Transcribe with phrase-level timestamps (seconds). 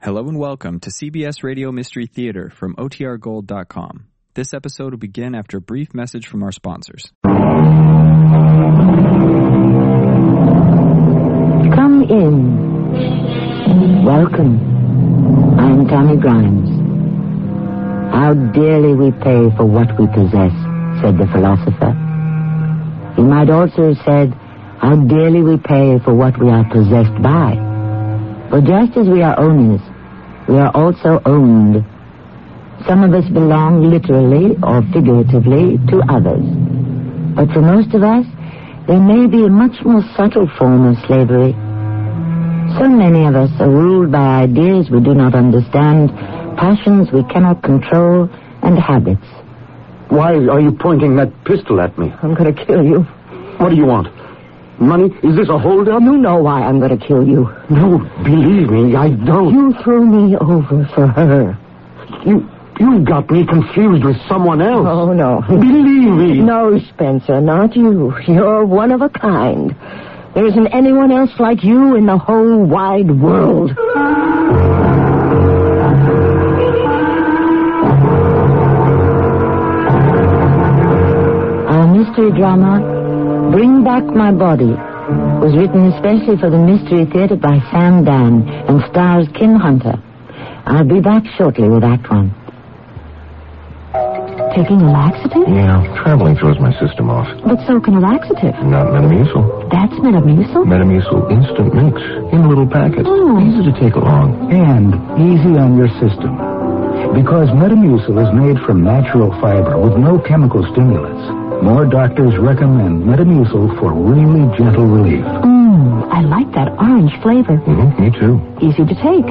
[0.00, 4.06] Hello and welcome to CBS Radio Mystery Theater from OTRGold.com.
[4.34, 7.10] This episode will begin after a brief message from our sponsors.
[11.74, 12.94] Come in.
[14.04, 15.58] Welcome.
[15.58, 16.70] I'm Tammy Grimes.
[18.14, 20.54] How dearly we pay for what we possess,
[21.02, 21.92] said the philosopher.
[23.16, 24.32] He might also have said,
[24.78, 27.64] how dearly we pay for what we are possessed by.
[28.48, 29.82] For just as we are owners,
[30.48, 31.84] we are also owned.
[32.86, 36.46] Some of us belong literally or figuratively to others.
[37.36, 38.24] But for most of us,
[38.88, 41.52] there may be a much more subtle form of slavery.
[42.80, 46.10] So many of us are ruled by ideas we do not understand,
[46.56, 48.28] passions we cannot control,
[48.62, 49.26] and habits.
[50.08, 52.10] Why are you pointing that pistol at me?
[52.22, 53.02] I'm going to kill you.
[53.58, 54.08] What do you want?
[54.80, 55.06] Money?
[55.24, 56.02] Is this a holdup?
[56.02, 57.48] You know why I'm going to kill you.
[57.68, 59.52] No, believe me, I don't.
[59.52, 61.58] You threw me over for her.
[62.24, 64.86] You, you got me confused with someone else.
[64.88, 65.42] Oh, no.
[65.48, 66.38] Believe me.
[66.40, 68.14] No, Spencer, not you.
[68.28, 69.74] You're one of a kind.
[70.34, 73.72] There isn't anyone else like you in the whole wide world.
[73.76, 74.28] Uh,
[81.68, 82.80] Our mystery drama,
[83.50, 84.76] Bring Back My Body,
[85.40, 89.96] was written especially for the Mystery Theater by Sam Dann and stars Kim Hunter.
[90.68, 92.34] I'll be back shortly with Act One.
[94.52, 95.48] Taking a laxative?
[95.48, 97.28] Yeah, traveling throws my system off.
[97.46, 98.52] But so can a laxative.
[98.68, 99.70] Not Metamucil.
[99.72, 100.68] That's Metamucil?
[100.68, 101.96] Metamucil instant mix
[102.32, 103.06] in a little packet.
[103.08, 103.40] Oh.
[103.40, 104.52] Easy to take along.
[104.52, 106.36] and easy on your system.
[107.16, 111.47] Because Metamucil is made from natural fiber with no chemical stimulants.
[111.62, 115.24] More doctors recommend Metamucil for really gentle relief.
[115.24, 117.56] Mmm, I like that orange flavor.
[117.56, 118.38] hmm me too.
[118.62, 119.26] Easy to take.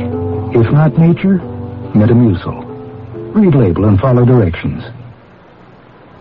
[0.54, 1.40] If not nature,
[1.96, 2.66] Metamucil.
[3.34, 4.84] Read label and follow directions.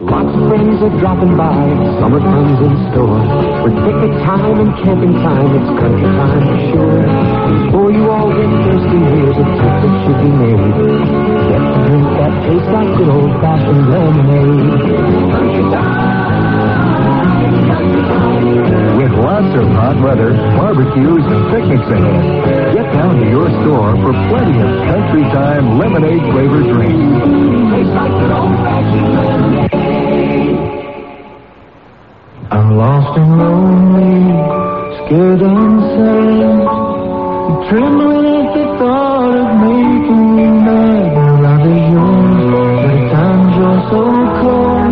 [0.01, 1.57] Lots of friends are dropping by,
[2.01, 3.17] summer fun's in store.
[3.65, 7.01] With picnic time and camping time, it's country time for sure.
[7.67, 10.73] Before you all get thirsty, here's a tip that should be made.
[11.49, 14.76] Get a drink that tastes like good old-fashioned lemonade.
[20.07, 25.79] Weather, barbecues, and picnics ahead, get down to your store for plenty of country time
[25.81, 27.11] lemonade flavored drinks.
[32.53, 34.31] I'm lost and lonely,
[35.03, 36.63] scared and sad,
[37.69, 41.43] trembling at the thought of making you mad.
[41.43, 44.03] Love is yours, but at times you're so
[44.41, 44.86] cold.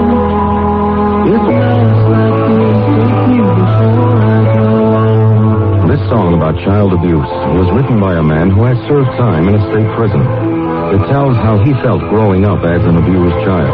[6.09, 9.63] Song about child abuse was written by a man who has served time in a
[9.73, 10.21] state prison.
[10.93, 13.73] It tells how he felt growing up as an abused child.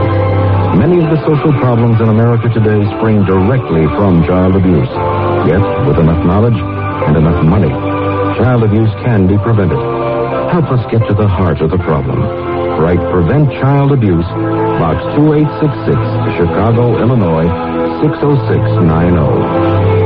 [0.79, 4.89] Many of the social problems in America today spring directly from child abuse.
[5.51, 7.71] Yet, with enough knowledge and enough money,
[8.39, 9.79] child abuse can be prevented.
[10.55, 12.23] Help us get to the heart of the problem.
[12.79, 14.25] Write Prevent Child Abuse,
[14.79, 15.99] Box 2866,
[16.39, 17.51] Chicago, Illinois,
[18.01, 20.00] 60690.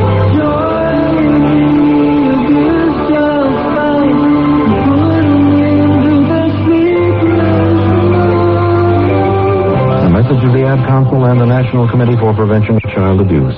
[10.74, 13.54] Ad Council and the National Committee for Prevention of Child Abuse.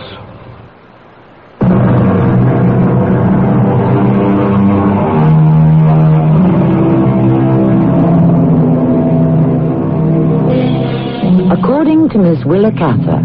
[11.51, 13.23] According to Miss Willa Cather,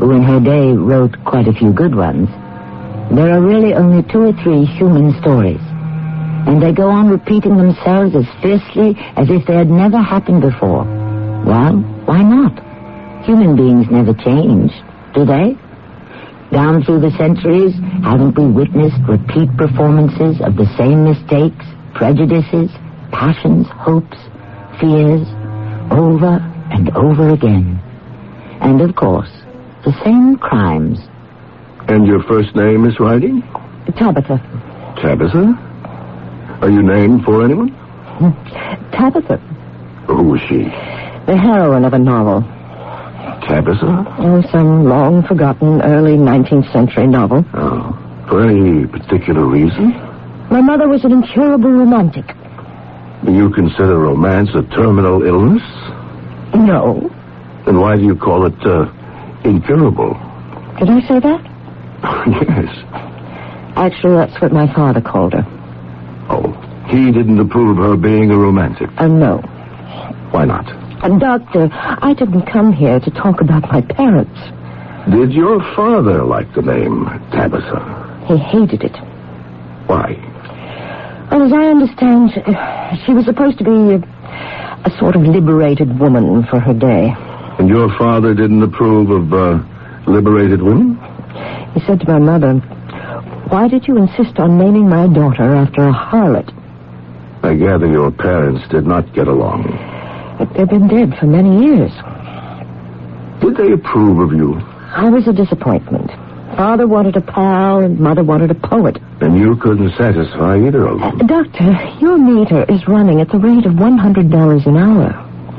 [0.00, 2.28] who in her day wrote quite a few good ones,
[3.14, 5.60] there are really only two or three human stories.
[6.48, 10.82] And they go on repeating themselves as fiercely as if they had never happened before.
[11.46, 11.76] Well,
[12.06, 12.69] why not?
[13.24, 14.72] Human beings never change,
[15.14, 15.56] do they?
[16.50, 21.64] Down through the centuries, haven't we witnessed repeat performances of the same mistakes,
[21.94, 22.70] prejudices,
[23.12, 24.16] passions, hopes,
[24.80, 25.26] fears,
[25.92, 26.38] over
[26.72, 27.78] and over again?
[28.60, 29.30] And of course,
[29.84, 30.98] the same crimes.
[31.88, 33.42] And your first name, Miss Riding?
[33.96, 34.38] Tabitha.
[35.00, 35.54] Tabitha?
[36.62, 37.70] Are you named for anyone?
[38.92, 39.36] Tabitha.
[40.06, 40.64] Who is she?
[41.26, 42.44] The heroine of a novel.
[43.46, 44.04] Tabitha?
[44.18, 47.44] Oh, some long forgotten early 19th century novel.
[47.54, 47.96] Oh.
[48.28, 49.90] For any particular reason?
[50.50, 52.26] My mother was an incurable romantic.
[53.24, 55.62] Do you consider romance a terminal illness?
[56.54, 57.10] No.
[57.66, 58.86] Then why do you call it, uh,
[59.44, 60.14] incurable?
[60.78, 61.40] Did I say that?
[62.26, 62.74] yes.
[63.76, 65.44] Actually, that's what my father called her.
[66.30, 66.52] Oh,
[66.88, 68.88] He didn't approve of her being a romantic.
[68.96, 69.38] Uh, no.
[70.32, 70.66] Why not?
[71.02, 74.38] Uh, doctor, I didn't come here to talk about my parents.
[75.10, 78.24] Did your father like the name Tabitha?
[78.28, 78.96] He hated it.
[79.86, 80.12] Why?
[81.30, 82.32] Well, as I understand,
[83.06, 83.98] she was supposed to be a,
[84.84, 87.14] a sort of liberated woman for her day.
[87.58, 89.58] And your father didn't approve of uh,
[90.06, 90.96] liberated women?
[91.74, 92.54] He said to my mother,
[93.48, 96.52] Why did you insist on naming my daughter after a harlot?
[97.42, 99.89] I gather your parents did not get along.
[100.40, 101.92] But they've been dead for many years.
[103.42, 104.54] Did they approve of you?
[104.96, 106.10] I was a disappointment.
[106.56, 108.96] Father wanted a pal and mother wanted a poet.
[109.20, 111.26] And you couldn't satisfy either of Uh, them.
[111.26, 115.12] doctor, your meter is running at the rate of $100 an hour,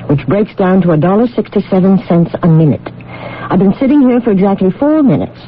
[0.07, 2.89] which breaks down to $1.67 a minute.
[3.51, 5.39] I've been sitting here for exactly four minutes,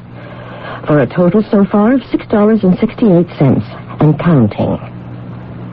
[0.86, 3.64] for a total so far of $6.68
[4.00, 4.78] and counting.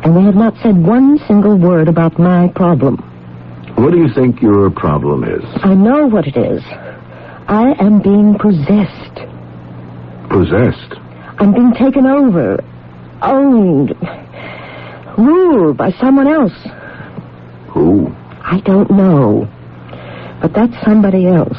[0.03, 3.05] And they have not said one single word about my problem.
[3.81, 5.43] What do you think your problem is?
[5.62, 6.62] I know what it is.
[7.49, 9.17] I am being possessed.
[10.29, 11.00] Possessed.
[11.38, 12.62] I'm being taken over,
[13.23, 13.94] owned,
[15.17, 16.53] ruled by someone else.
[17.71, 18.15] Who?
[18.43, 19.49] I don't know.
[20.43, 21.56] But that somebody else,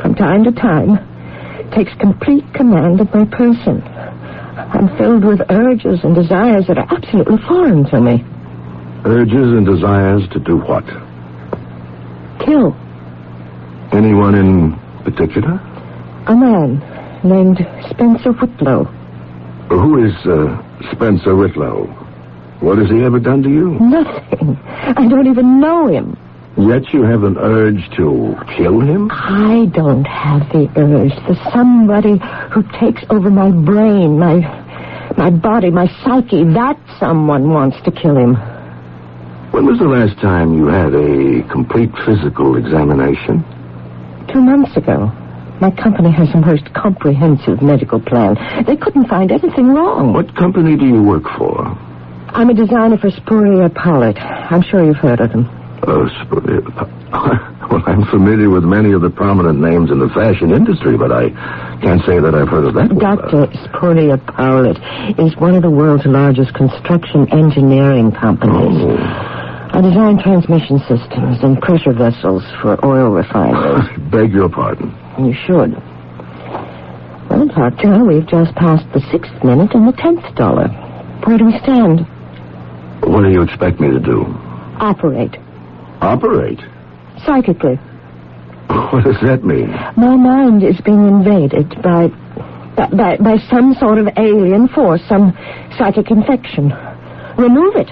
[0.00, 0.96] from time to time,
[1.72, 3.82] takes complete command of my person.
[3.82, 8.24] I'm filled with urges and desires that are absolutely foreign to me.
[9.04, 10.84] Urges and desires to do what?
[12.44, 12.76] Kill
[13.92, 15.60] Anyone in particular?
[16.26, 16.78] a man
[17.24, 17.56] named
[17.88, 18.84] Spencer Whitlow.
[19.70, 20.60] Who is uh,
[20.92, 21.86] Spencer Whitlow?
[22.60, 23.78] What has he ever done to you?
[23.80, 24.56] Nothing.
[24.66, 26.16] I don't even know him.
[26.58, 29.08] Yet you have an urge to kill him?
[29.12, 31.12] I don't have the urge.
[31.26, 32.20] There's somebody
[32.52, 34.40] who takes over my brain, my
[35.16, 36.44] my body, my psyche.
[36.44, 38.36] That someone wants to kill him.
[39.50, 43.44] When was the last time you had a complete physical examination?
[44.32, 45.10] Two months ago.
[45.60, 48.36] My company has a most comprehensive medical plan.
[48.66, 50.12] They couldn't find anything wrong.
[50.12, 51.66] What company do you work for?
[52.28, 54.18] I'm a designer for Spuria Pollitt.
[54.18, 55.48] I'm sure you've heard of them.
[55.82, 56.44] Uh, sp-
[57.70, 61.30] well, I'm familiar with many of the prominent names in the fashion industry, but I
[61.80, 62.88] can't say that I've heard of that.
[62.98, 63.46] Dr.
[63.68, 64.80] Spuria Powlett
[65.20, 68.72] is one of the world's largest construction engineering companies.
[68.82, 68.96] Oh.
[69.70, 73.84] I design transmission systems and pressure vessels for oil refineries.
[74.10, 74.88] Beg your pardon.
[75.20, 75.76] You should.
[77.28, 80.68] Well, Doctor, we've just passed the sixth minute and the tenth dollar.
[81.24, 82.00] Where do we stand?
[83.04, 84.24] What do you expect me to do?
[84.80, 85.36] Operate.
[86.00, 86.60] Operate?
[87.24, 87.78] Psychically.
[88.68, 89.70] What does that mean?
[89.96, 92.08] My mind is being invaded by,
[92.76, 95.36] by, by, some sort of alien force, some
[95.76, 96.72] psychic infection.
[97.36, 97.88] Remove it.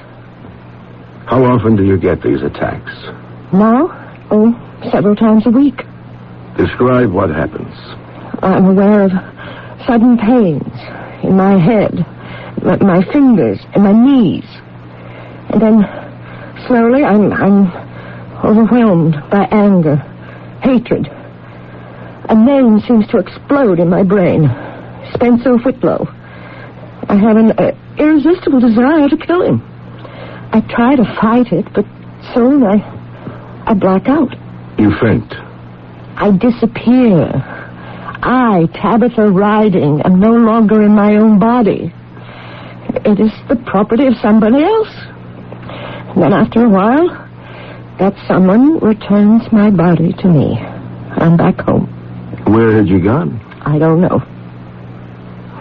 [1.26, 2.92] How often do you get these attacks?
[3.52, 3.88] Now?
[4.30, 4.52] Oh,
[4.90, 5.82] several times a week.
[6.56, 7.74] Describe what happens.
[8.42, 9.12] I'm aware of
[9.86, 10.72] sudden pains
[11.24, 11.94] in my head,
[12.62, 14.44] my, my fingers, and my knees.
[15.50, 15.84] And then,
[16.66, 17.85] slowly, I'm, I'm
[18.44, 19.96] overwhelmed by anger,
[20.62, 21.08] hatred.
[22.28, 24.48] A name seems to explode in my brain.
[25.14, 26.06] Spencer Whitlow.
[27.08, 29.62] I have an uh, irresistible desire to kill him.
[30.52, 31.84] I try to fight it, but
[32.34, 32.82] soon I,
[33.66, 34.34] I black out.
[34.78, 35.32] You faint.
[36.16, 37.30] I disappear.
[38.22, 41.92] I, Tabitha Riding, am no longer in my own body.
[43.04, 44.92] It is the property of somebody else.
[46.10, 47.25] And then after a while,
[47.98, 50.58] that someone returns my body to me.
[51.16, 51.86] I'm back home.
[52.52, 53.40] Where had you gone?
[53.62, 54.20] I don't know.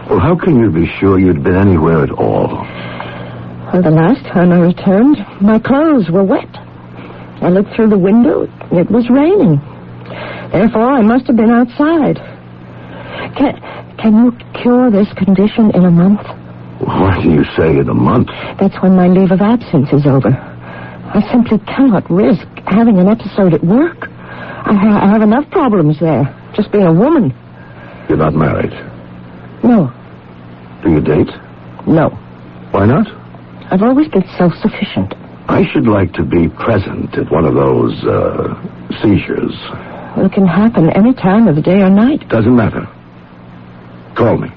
[0.10, 2.62] Well, how can you be sure you'd been anywhere at all?
[3.72, 6.50] Well, the last time I returned, my clothes were wet.
[7.42, 8.44] I looked through the window.
[8.72, 9.58] It was raining.
[10.52, 12.18] Therefore, I must have been outside.
[13.38, 13.60] Can,
[13.98, 16.22] can you cure this condition in a month?
[16.80, 18.28] What do you say in a month?
[18.60, 20.32] That's when my leave of absence is over.
[21.14, 24.08] I simply cannot risk having an episode at work.
[24.10, 27.34] I, ha- I have enough problems there, just being a woman.
[28.10, 28.72] You're not married.
[29.64, 29.92] No,
[30.84, 31.30] Do you date?
[31.88, 32.10] no.
[32.72, 33.08] Why not?
[33.72, 35.14] I've always been self-sufficient.
[35.48, 38.54] I should like to be present at one of those, uh,
[39.02, 39.54] seizures.
[40.18, 42.28] It can happen any time of the day or night.
[42.30, 42.88] Doesn't matter.
[44.16, 44.50] Call me.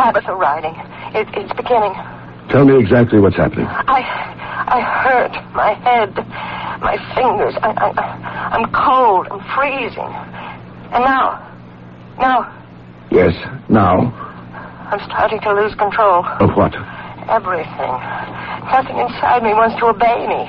[0.00, 0.72] Doctor, riding.
[1.12, 1.92] It, it's beginning.
[2.48, 3.66] Tell me exactly what's happening.
[3.66, 4.00] I,
[4.66, 6.16] I hurt my head,
[6.80, 7.54] my fingers.
[7.60, 7.88] I, I,
[8.56, 9.28] I'm cold.
[9.30, 10.10] I'm freezing.
[10.92, 11.38] And now,
[12.18, 12.56] now,
[13.10, 13.34] Yes,
[13.68, 14.14] now.
[14.90, 16.24] I'm starting to lose control.
[16.38, 16.74] Of what?
[17.26, 17.94] Everything.
[18.70, 20.46] Nothing inside me wants to obey me.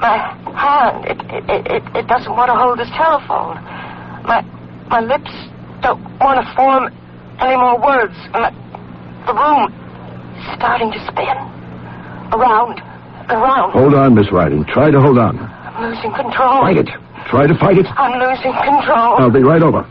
[0.00, 0.16] My
[0.56, 3.60] hand, it, it, it, it doesn't want to hold this telephone.
[4.24, 4.40] My,
[4.88, 5.32] my lips
[5.80, 6.88] don't want to form
[7.40, 8.14] any more words.
[8.34, 8.50] And my,
[9.26, 9.72] the room
[10.38, 11.36] is starting to spin.
[12.32, 12.80] Around,
[13.30, 13.72] around.
[13.72, 14.64] Hold on, Miss Riding.
[14.64, 15.38] Try to hold on.
[15.38, 16.60] I'm losing control.
[16.62, 16.88] Fight it.
[17.28, 17.86] Try to fight it.
[17.96, 19.16] I'm losing control.
[19.18, 19.86] I'll be right over.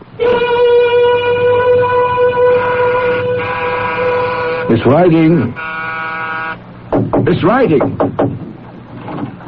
[4.68, 5.54] Miss Riding.
[7.24, 7.96] Miss Riding.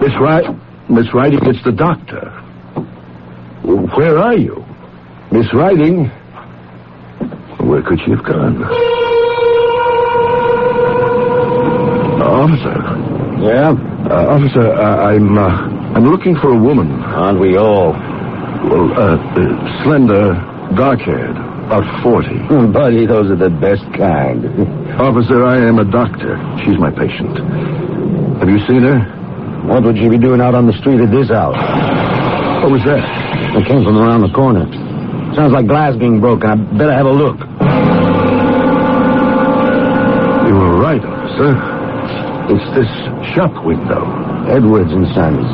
[0.01, 0.61] Miss Riding.
[0.89, 2.31] Miss Riding, it's the doctor.
[3.97, 4.65] Where are you?
[5.33, 6.11] Miss Riding.
[7.69, 8.65] Where could she have gone?
[12.23, 12.79] Officer.
[13.45, 13.71] Yeah?
[14.09, 16.91] Uh, officer, uh, I'm uh, I'm looking for a woman.
[17.03, 17.93] Aren't we all?
[17.93, 20.35] Well, uh, uh, slender,
[20.75, 22.39] dark-haired, about forty.
[22.73, 24.45] Buddy, those are the best kind.
[25.01, 26.41] Officer, I am a doctor.
[26.65, 27.37] She's my patient.
[28.41, 28.99] Have you seen her?
[29.69, 31.53] What would she be doing out on the street at this hour?
[32.63, 33.05] What was that?
[33.57, 34.65] It came from around the corner.
[35.37, 36.49] Sounds like glass being broken.
[36.51, 37.39] I better have a look.
[40.49, 41.53] You were right, officer.
[42.51, 42.91] It's this
[43.35, 44.03] shop window.
[44.49, 45.47] Edwards and Sons.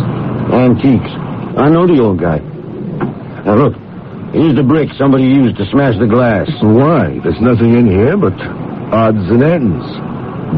[0.53, 1.11] Antiques.
[1.59, 2.39] I know the old guy.
[3.45, 3.75] Now look.
[4.33, 6.51] Here's the brick somebody used to smash the glass.
[6.61, 7.21] Why?
[7.23, 8.35] There's nothing in here but
[8.91, 9.87] odds and ends.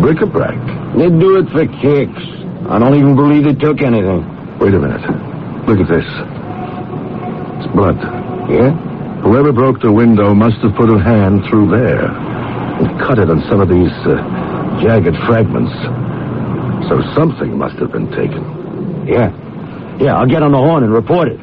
[0.00, 0.56] Bric-a-brac.
[0.96, 2.24] They do it for kicks.
[2.68, 4.24] I don't even believe they took anything.
[4.58, 5.04] Wait a minute.
[5.68, 6.08] Look at this.
[7.60, 8.00] It's blood.
[8.48, 8.72] Yeah?
[9.22, 13.40] Whoever broke the window must have put a hand through there and cut it on
[13.48, 14.16] some of these uh,
[14.82, 15.72] jagged fragments.
[16.88, 18.44] So something must have been taken.
[19.06, 19.32] Yeah.
[19.98, 21.40] Yeah, I'll get on the horn and report it.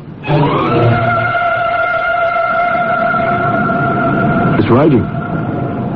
[4.60, 5.03] It's Riding.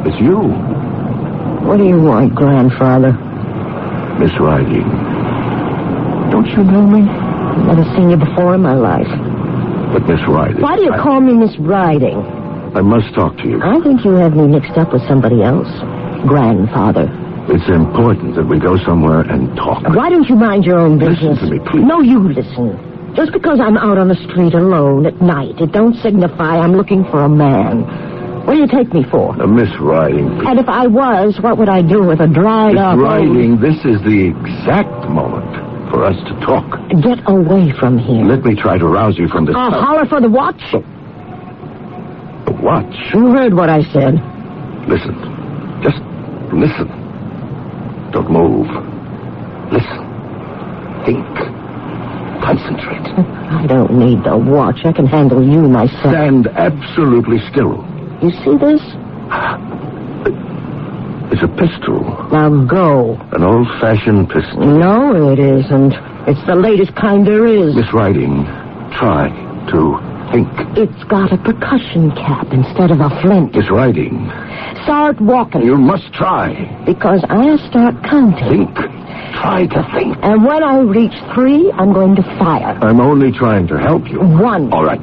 [0.05, 0.39] It's you,
[1.67, 3.12] What do you want, grandfather?
[4.19, 4.88] Miss Riding.
[6.31, 7.01] Don't you know me?
[7.65, 9.07] Never seen you before in my life.
[9.94, 10.62] But Miss Riding.
[10.62, 12.20] Why do you I, call me Miss Riding?
[12.75, 13.62] I must talk to you.
[13.63, 15.70] I think you have me mixed up with somebody else.
[16.27, 17.08] Grandfather.
[17.50, 19.82] It's important that we go somewhere and talk.
[19.96, 21.39] Why don't you mind your own Listen business?
[21.39, 21.86] to me, please.
[21.88, 22.75] No, you listen.
[23.15, 27.03] Just because I'm out on the street alone at night, it don't signify I'm looking
[27.06, 27.88] for a man.
[28.46, 29.32] What do you take me for?
[29.41, 30.27] Uh, Miss Riding.
[30.46, 33.60] And if I was, what would I do with a dried Miss up old- Riding,
[33.60, 35.56] this is the exact moment
[35.89, 36.65] for us to talk.
[37.01, 38.24] Get away from here.
[38.25, 39.56] Let me try to rouse you from this.
[39.56, 40.62] I'll holler for the watch.
[40.72, 42.96] The Watch.
[43.13, 44.15] You heard what I said.
[44.88, 45.15] Listen.
[45.84, 46.00] Just
[46.53, 46.88] listen.
[48.12, 48.67] Don't move.
[49.72, 50.03] Listen.
[51.06, 51.27] Think.
[52.44, 53.06] Concentrate.
[53.51, 54.79] I don't need the watch.
[54.86, 56.13] I can handle you myself.
[56.13, 57.86] Stand absolutely still.
[58.22, 58.82] You see this?
[61.31, 62.01] It's a pistol.
[62.31, 63.15] Now go.
[63.34, 64.60] An old-fashioned pistol.
[64.65, 65.93] No, it isn't.
[66.27, 67.75] It's the latest kind there is.
[67.75, 68.46] Miss Riding,
[68.98, 69.29] try
[69.72, 70.00] to
[70.31, 70.48] think.
[70.77, 73.55] It's got a percussion cap instead of a flint.
[73.55, 74.27] Miss Riding,
[74.84, 75.63] Start walking.
[75.63, 76.53] you must try.
[76.86, 78.67] Because I'll start counting.
[78.67, 78.75] Think.
[79.36, 80.17] Try to think.
[80.24, 82.77] And when I reach three, I'm going to fire.
[82.81, 84.19] I'm only trying to help you.
[84.19, 84.72] One.
[84.72, 85.00] All right.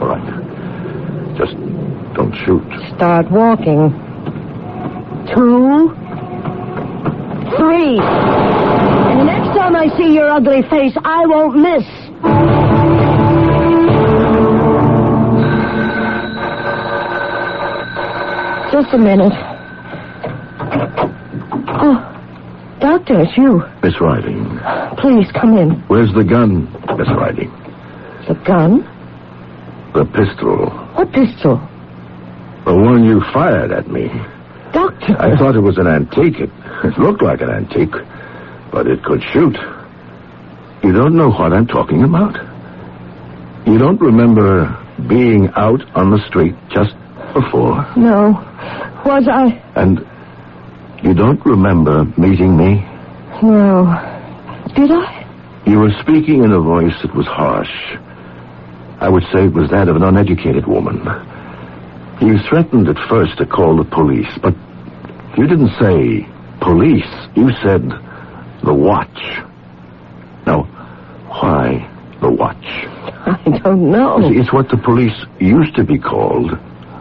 [0.00, 1.36] All right.
[1.36, 1.54] Just
[2.14, 2.62] don't shoot.
[2.96, 3.90] Start walking.
[5.34, 5.90] Two.
[7.58, 7.98] Three.
[7.98, 11.84] And the next time I see your ugly face, I won't miss.
[18.72, 19.32] Just a minute.
[21.80, 21.96] Oh,
[22.80, 23.62] Doctor, it's you.
[23.82, 24.44] Miss Riding,
[24.98, 25.70] Please come in.
[25.88, 26.64] where's the gun,
[26.98, 27.48] Miss Riding?
[28.28, 28.82] The gun?
[29.94, 30.68] The pistol.
[30.94, 31.56] What pistol?
[32.66, 34.10] The one you fired at me.
[34.72, 35.16] Doctor.
[35.20, 36.38] I thought it was an antique.
[36.40, 36.50] It,
[36.84, 37.94] it looked like an antique,
[38.70, 39.56] but it could shoot.
[40.82, 42.34] You don't know what I'm talking about?
[43.66, 44.66] You don't remember
[45.08, 46.94] being out on the street just
[47.34, 47.86] before?
[47.96, 48.32] No.
[49.04, 49.62] Was I?
[49.74, 50.06] And
[51.02, 52.84] you don't remember meeting me?
[53.42, 53.84] No.
[54.74, 55.26] Did I?
[55.66, 57.70] You were speaking in a voice that was harsh.
[59.00, 61.04] I would say it was that of an uneducated woman.
[62.20, 64.54] You threatened at first to call the police, but
[65.36, 66.26] you didn't say
[66.60, 67.06] police.
[67.34, 67.82] You said
[68.64, 69.20] the watch.
[70.46, 70.62] Now,
[71.28, 71.88] why
[72.20, 72.56] the watch?
[72.64, 74.30] I don't know.
[74.30, 76.52] See, It's what the police used to be called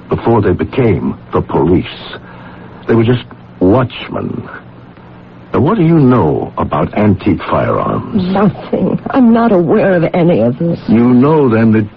[0.09, 1.85] before they became the police.
[2.87, 3.25] They were just
[3.61, 4.43] watchmen.
[5.53, 8.21] Now, what do you know about antique firearms?
[8.33, 8.99] Nothing.
[9.11, 10.79] I'm not aware of any of this.
[10.89, 11.89] You know, then, that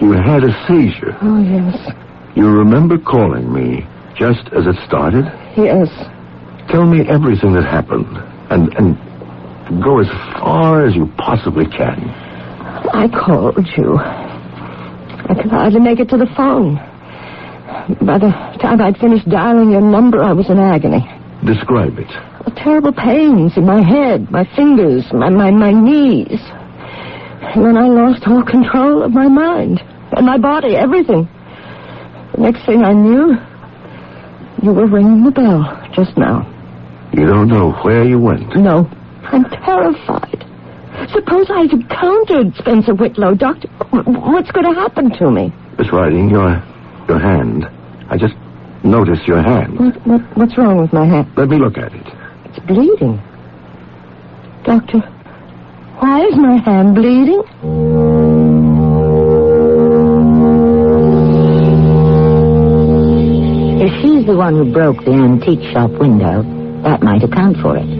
[0.00, 1.16] you had a seizure.
[1.20, 1.92] Oh, yes.
[2.36, 5.24] You remember calling me just as it started?
[5.56, 5.88] Yes.
[6.70, 8.06] Tell me everything that happened,
[8.50, 10.06] and, and go as
[10.38, 11.98] far as you possibly can.
[12.94, 13.98] I called you.
[13.98, 16.76] I could hardly make it to the phone.
[18.06, 21.06] By the time I'd finished dialing your number, I was in agony.
[21.44, 22.10] Describe it.
[22.56, 26.38] Terrible pains in my head, my fingers, my, my, my knees.
[27.54, 29.80] And then I lost all control of my mind
[30.12, 31.28] and my body, everything.
[32.34, 33.36] The next thing I knew,
[34.62, 36.46] you were ringing the bell just now.
[37.12, 38.54] You don't know where you went?
[38.56, 38.88] No.
[39.24, 40.46] I'm terrified.
[41.12, 43.34] Suppose I'd encountered Spencer Whitlow.
[43.34, 45.52] Doctor, what's going to happen to me?
[45.78, 46.62] Miss Riding, your,
[47.08, 47.64] your hand.
[48.08, 48.34] I just
[48.84, 49.78] noticed your hand.
[49.78, 51.30] What, what, what's wrong with my hand?
[51.36, 52.06] Let me look at it.
[52.44, 53.20] It's bleeding.
[54.64, 55.00] Doctor,
[55.98, 57.42] why is my hand bleeding?
[64.30, 66.46] The one who broke the antique shop window,
[66.86, 67.90] that might account for it.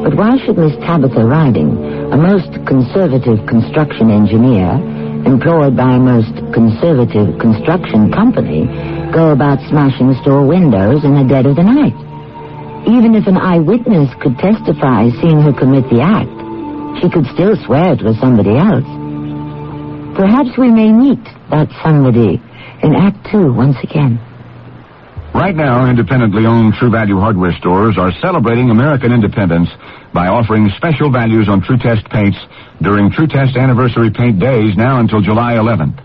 [0.00, 1.76] But why should Miss Tabitha Riding,
[2.08, 4.80] a most conservative construction engineer,
[5.28, 8.64] employed by a most conservative construction company,
[9.12, 11.92] go about smashing store windows in the dead of the night?
[12.88, 16.32] Even if an eyewitness could testify seeing her commit the act,
[17.04, 18.88] she could still swear it was somebody else.
[20.16, 22.40] Perhaps we may meet that somebody
[22.80, 24.16] in Act Two once again.
[25.34, 29.68] Right now, independently owned True Value hardware stores are celebrating American independence
[30.12, 32.36] by offering special values on True Test paints
[32.82, 35.98] during True Test anniversary paint days now until July 11th.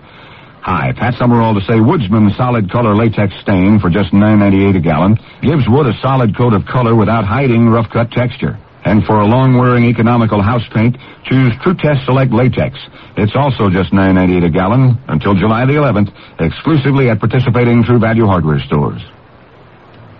[0.62, 5.20] Hi, Pat Summerall to say Woodsman solid color latex stain for just $9.98 a gallon
[5.42, 8.58] gives wood a solid coat of color without hiding rough cut texture.
[8.86, 12.80] And for a long-wearing economical house paint, choose True Test Select Latex.
[13.18, 18.26] It's also just $9.98 a gallon until July the 11th, exclusively at participating True Value
[18.26, 19.04] hardware stores.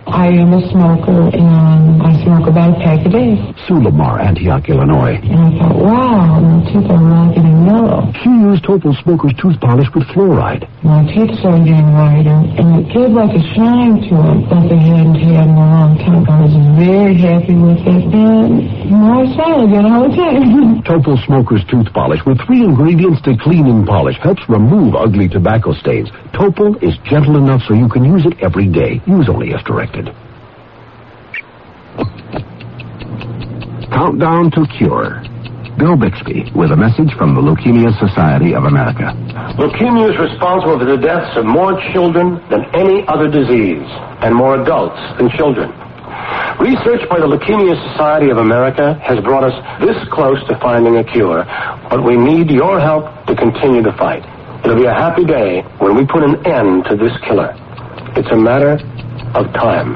[0.08, 3.36] I am a smoker, and I smoke about a pack a day.
[3.68, 5.20] Sulamar, Antioch, Illinois.
[5.20, 8.08] And I thought, wow, my teeth are really getting yellow.
[8.24, 10.64] She used Topol Smoker's tooth polish with fluoride.
[10.82, 14.80] My teeth started getting whiter, and it gave like a shine to it that they
[14.80, 16.24] hadn't had in a long time.
[16.24, 20.82] I was very happy with it, and I smile again all the time.
[20.88, 25.74] Topol Smoker's tooth polish with three ingredients to clean and polish helps remove ugly tobacco
[25.74, 26.08] stains.
[26.32, 29.02] Topol is gentle enough so you can use it every day.
[29.06, 29.97] Use only as directed.
[33.90, 35.22] Countdown to Cure.
[35.78, 39.14] Bill Bixby with a message from the Leukemia Society of America.
[39.54, 43.86] Leukemia is responsible for the deaths of more children than any other disease,
[44.22, 45.70] and more adults than children.
[46.58, 51.04] Research by the Leukemia Society of America has brought us this close to finding a
[51.04, 51.46] cure,
[51.88, 54.26] but we need your help to continue the fight.
[54.64, 57.54] It'll be a happy day when we put an end to this killer.
[58.18, 58.82] It's a matter
[59.34, 59.94] of time.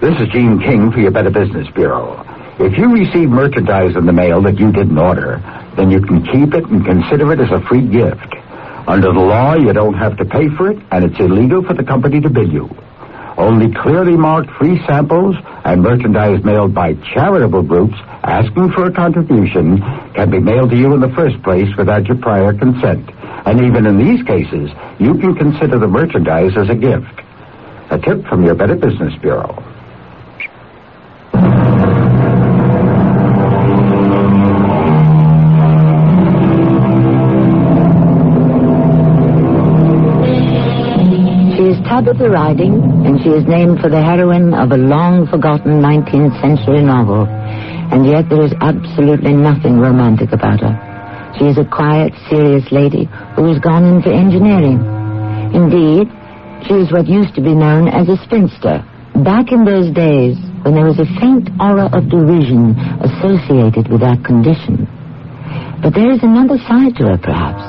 [0.00, 2.26] This is Gene King for your Better Business Bureau.
[2.58, 5.40] If you receive merchandise in the mail that you didn't order,
[5.76, 8.34] then you can keep it and consider it as a free gift.
[8.86, 11.84] Under the law, you don't have to pay for it, and it's illegal for the
[11.84, 12.68] company to bill you.
[13.38, 19.78] Only clearly marked free samples and merchandise mailed by charitable groups asking for a contribution
[20.14, 23.10] can be mailed to you in the first place without your prior consent.
[23.46, 27.20] And even in these cases, you can consider the merchandise as a gift.
[27.90, 29.71] A tip from your Better Business Bureau.
[42.02, 46.34] Is Tabitha Riding, and she is named for the heroine of a long forgotten 19th
[46.42, 47.30] century novel.
[47.94, 50.74] And yet there is absolutely nothing romantic about her.
[51.38, 53.06] She is a quiet, serious lady
[53.38, 54.82] who has gone into engineering.
[55.54, 56.10] Indeed,
[56.66, 58.82] she is what used to be known as a spinster.
[59.22, 60.34] Back in those days,
[60.66, 64.90] when there was a faint aura of derision associated with that condition.
[65.78, 67.62] But there is another side to her, perhaps.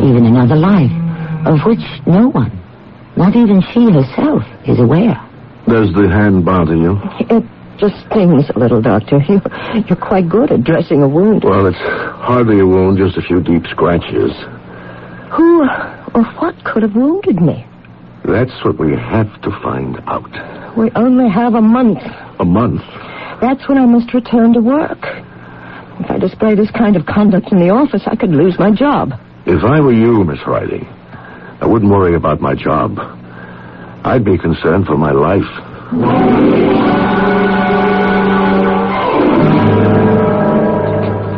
[0.00, 0.94] Even another life,
[1.44, 2.57] of which no one,
[3.18, 5.18] not even she herself, is aware.
[5.66, 6.98] Does the hand bother you?
[7.28, 7.44] It
[7.76, 9.18] just stings a little, Doctor.
[9.28, 9.40] You,
[9.86, 11.44] you're quite good at dressing a wound.
[11.44, 14.32] Well, it's hardly a wound, just a few deep scratches.
[15.32, 15.62] Who
[16.14, 17.66] or what could have wounded me?
[18.24, 20.76] That's what we have to find out.
[20.76, 21.98] We only have a month.
[22.38, 22.82] A month?
[23.40, 24.98] That's when I must return to work.
[26.00, 29.12] If I display this kind of conduct in the office, I could lose my job.
[29.46, 30.86] If I were you, Miss Riley,
[31.60, 32.98] I wouldn't worry about my job.
[34.04, 36.58] I'd be concerned for my life.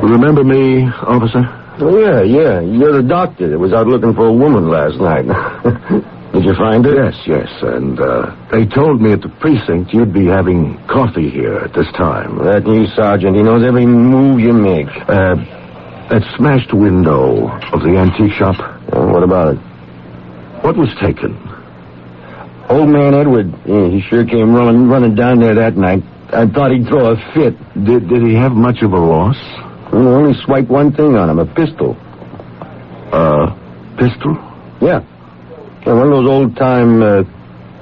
[0.03, 1.43] Remember me, officer?
[1.79, 2.61] Oh, yeah, yeah.
[2.61, 5.25] You're the doctor that was out looking for a woman last night.
[6.33, 6.95] Did you find her?
[6.95, 7.49] Yes, yes.
[7.63, 11.87] And uh, they told me at the precinct you'd be having coffee here at this
[11.97, 12.39] time.
[12.45, 14.89] That new sergeant, he knows every move you make.
[15.09, 15.37] Uh,
[16.11, 18.57] that smashed window of the antique shop.
[18.93, 19.70] Oh, what about it?
[20.63, 21.35] What was taken?
[22.69, 26.03] Old man Edward, yeah, he sure came running, running down there that night.
[26.33, 27.59] I thought he'd throw a fit.
[27.85, 29.37] Did, did he have much of a loss?
[29.93, 31.97] Well, only swiped one thing on him, a pistol.
[33.11, 33.51] Uh,
[33.99, 34.39] pistol?
[34.81, 35.01] Yeah.
[35.85, 37.23] yeah one of those old-time, uh,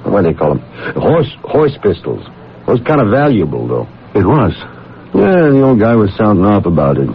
[0.09, 0.63] what do they call them?
[0.95, 2.25] Horse, horse pistols.
[2.25, 3.87] It was kind of valuable, though.
[4.17, 4.53] It was?
[5.13, 7.09] Yeah, the old guy was sounding off about it.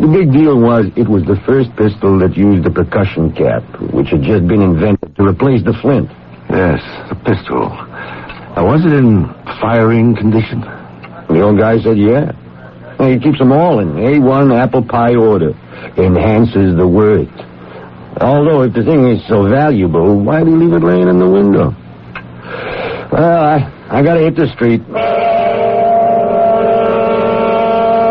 [0.00, 3.64] The big deal was it was the first pistol that used the percussion cap,
[3.96, 6.10] which had just been invented to replace the flint.
[6.50, 7.68] Yes, the pistol.
[8.54, 9.24] Now, was it in
[9.60, 10.60] firing condition?
[10.60, 12.32] The old guy said, yeah.
[12.98, 15.52] Well, he keeps them all in A1 apple pie order.
[15.96, 17.28] Enhances the worth.
[18.20, 21.28] Although, if the thing is so valuable, why do you leave it laying in the
[21.28, 21.74] window?
[23.12, 24.82] Well, I, I gotta hit the street.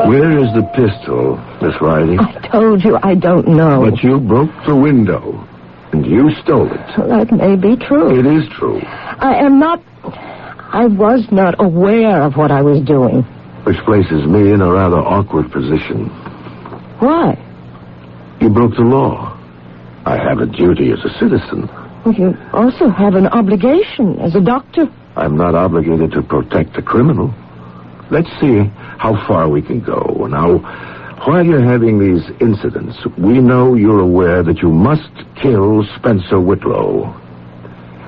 [0.07, 2.17] Where is the pistol, Miss Riley?
[2.19, 3.89] I told you I don't know.
[3.89, 5.47] But you broke the window,
[5.91, 6.97] and you stole it.
[6.97, 8.19] Well, that may be true.
[8.19, 8.79] It is true.
[8.83, 9.81] I am not.
[10.73, 13.23] I was not aware of what I was doing.
[13.63, 16.07] Which places me in a rather awkward position.
[16.99, 17.37] Why?
[18.41, 19.35] You broke the law.
[20.05, 21.67] I have a duty as a citizen.
[22.05, 24.87] Well, you also have an obligation as a doctor.
[25.15, 27.33] I'm not obligated to protect the criminal.
[28.11, 28.63] Let's see
[28.97, 30.27] how far we can go.
[30.29, 30.59] Now,
[31.25, 35.09] while you're having these incidents, we know you're aware that you must
[35.41, 37.13] kill Spencer Whitlow.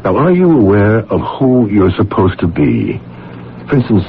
[0.03, 2.99] Now, are you aware of who you're supposed to be?
[3.67, 4.05] For instance,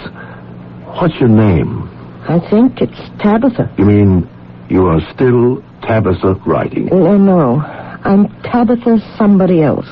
[1.01, 1.88] what's your name?
[2.29, 3.72] I think it's Tabitha.
[3.79, 4.29] You mean
[4.68, 6.90] you are still Tabitha Riding?
[6.92, 7.61] Oh, no, no.
[8.05, 9.88] I'm Tabitha somebody else.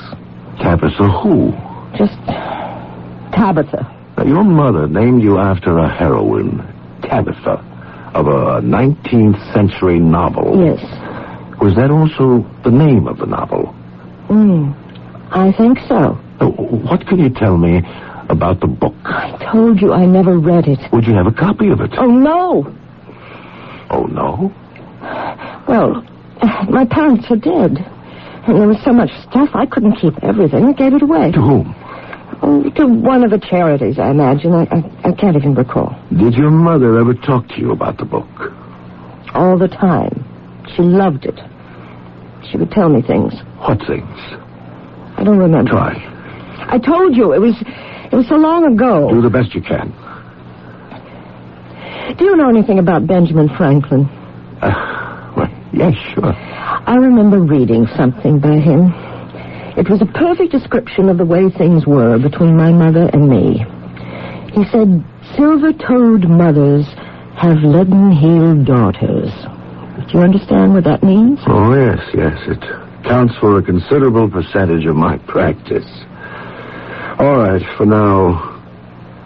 [0.59, 1.51] Tabitha who?
[1.97, 2.15] Just
[3.33, 3.96] Tabitha.
[4.17, 6.57] Now, your mother named you after a heroine,
[7.03, 7.63] Tabitha,
[8.15, 10.65] of a 19th century novel.
[10.65, 10.81] Yes.
[11.61, 13.67] Was that also the name of the novel?
[14.27, 14.71] Hmm.
[15.31, 16.13] I think so.
[16.41, 17.81] What can you tell me
[18.29, 18.95] about the book?
[19.05, 20.79] I told you I never read it.
[20.91, 21.91] Would you have a copy of it?
[21.97, 22.65] Oh, no.
[23.89, 24.53] Oh, no?
[25.67, 26.01] Well,
[26.69, 27.77] my parents are dead.
[28.47, 30.65] And there was so much stuff, I couldn't keep everything.
[30.65, 31.31] I gave it away.
[31.33, 31.75] To whom?
[32.41, 34.53] Oh, to one of the charities, I imagine.
[34.53, 35.95] I, I, I can't even recall.
[36.15, 38.27] Did your mother ever talk to you about the book?
[39.33, 40.23] All the time.
[40.75, 41.39] She loved it.
[42.49, 43.33] She would tell me things.
[43.59, 44.17] What things?
[45.17, 45.71] I don't remember.
[45.71, 45.95] Try.
[46.69, 47.55] I told you it was
[48.11, 49.09] it was so long ago.
[49.09, 49.91] Do the best you can.
[52.17, 54.05] Do you know anything about Benjamin Franklin?
[54.61, 56.33] Uh, well, yes, sure.
[56.33, 58.93] I remember reading something by him.
[59.77, 63.63] It was a perfect description of the way things were between my mother and me.
[64.51, 66.85] He said, silver-toed mothers
[67.37, 69.29] have leaden-heeled daughters.
[70.09, 71.39] Do you understand what that means?
[71.45, 72.39] Oh, yes, yes.
[72.47, 72.61] It
[73.05, 75.85] counts for a considerable percentage of my practice.
[77.19, 78.55] All right, for now,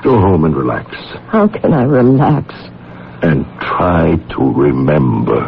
[0.03, 0.93] go home and relax.
[1.29, 2.53] How can I relax?
[3.23, 5.39] And try to remember.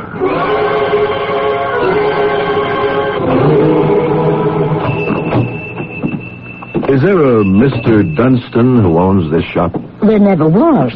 [6.93, 8.15] Is there a Mr.
[8.15, 9.73] Dunstan who owns this shop?
[10.03, 10.93] There never was.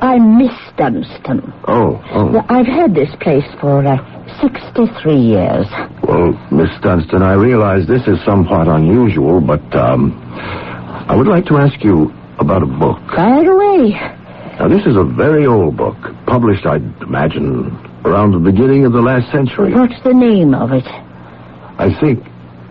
[0.00, 1.52] I'm Miss Dunstan.
[1.66, 2.46] Oh, oh.
[2.48, 3.98] I've had this place for uh,
[4.40, 5.66] 63 years.
[6.06, 10.12] Well, Miss Dunstan, I realize this is somewhat unusual, but um,
[11.08, 13.00] I would like to ask you about a book.
[13.16, 13.90] Fire away.
[14.60, 19.02] Now, this is a very old book, published, I'd imagine, around the beginning of the
[19.02, 19.74] last century.
[19.74, 20.86] What's the name of it?
[20.86, 22.22] I think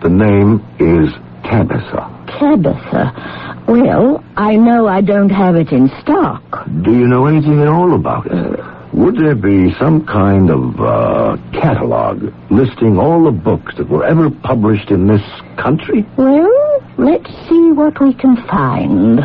[0.02, 1.12] the name is
[1.44, 2.13] Tabitha.
[2.26, 3.64] Tabitha.
[3.66, 6.42] Well, I know I don't have it in stock.
[6.82, 8.60] Do you know anything at all about it?
[8.94, 14.30] Would there be some kind of uh, catalog listing all the books that were ever
[14.30, 15.22] published in this
[15.56, 16.06] country?
[16.16, 19.20] Well, let's see what we can find.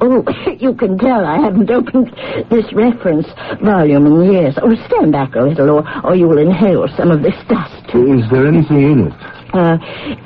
[0.00, 0.24] Oh,
[0.58, 2.10] you can tell I haven't opened
[2.50, 3.26] this reference
[3.62, 4.54] volume in years.
[4.62, 7.94] Oh, stand back a little, or, or you will inhale some of this dust.
[7.94, 9.12] Is there anything in it?
[9.54, 9.78] Uh,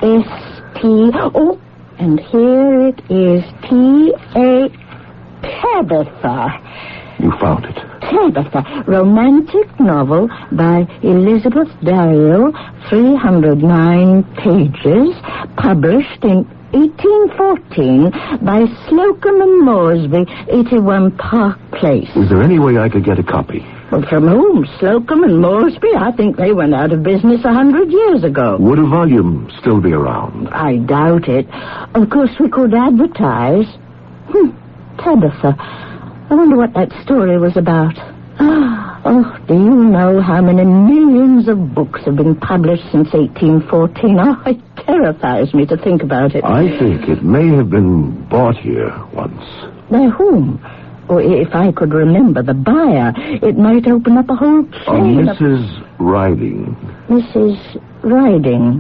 [0.03, 1.11] S-T...
[1.15, 1.61] Oh,
[1.99, 3.45] and here it is.
[3.69, 4.69] T-A...
[5.43, 6.61] Tabitha.
[7.19, 7.77] You found it.
[8.01, 12.53] Tabitha, romantic novel by Elizabeth Dario,
[12.89, 15.15] 309 pages,
[15.57, 18.11] published in 1814
[18.45, 22.09] by Slocum and Moresby, 81 Park Place.
[22.17, 23.65] Is there any way I could get a copy?
[23.91, 24.67] Well, from whom?
[24.79, 25.89] Slocum and Moresby?
[25.97, 28.59] I think they went out of business a hundred years ago.
[28.61, 30.49] Would a volume still be around?
[30.49, 31.47] I doubt it.
[31.95, 33.67] Of course, we could advertise.
[34.29, 34.51] Hmm,
[34.99, 35.57] Tabitha.
[36.31, 37.97] I wonder what that story was about.
[38.41, 44.19] Oh, do you know how many millions of books have been published since 1814?
[44.21, 46.45] Oh, it terrifies me to think about it.
[46.45, 49.43] I think it may have been bought here once.
[49.91, 50.61] By whom?
[51.09, 55.29] Or if I could remember the buyer, it might open up a whole A chain
[55.29, 55.37] of...
[55.39, 55.99] Mrs.
[55.99, 56.77] Riding.
[57.09, 57.83] Mrs.
[58.03, 58.79] Riding.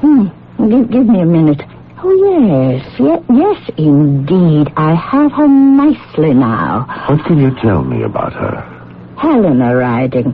[0.00, 0.26] Hmm.
[0.68, 1.62] Give, give me a minute.
[2.02, 2.84] Oh, yes.
[2.98, 4.72] Ye- yes, indeed.
[4.76, 6.86] I have her nicely now.
[7.08, 8.74] What can you tell me about her?
[9.18, 10.32] Helena Riding.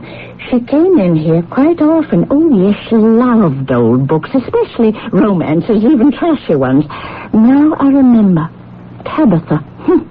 [0.49, 2.27] She came in here quite often.
[2.29, 6.85] Oh, yes, she loved old books, especially romances, even trashy ones.
[7.33, 8.47] Now I remember.
[9.05, 9.57] Tabitha.
[9.57, 10.01] Hmm.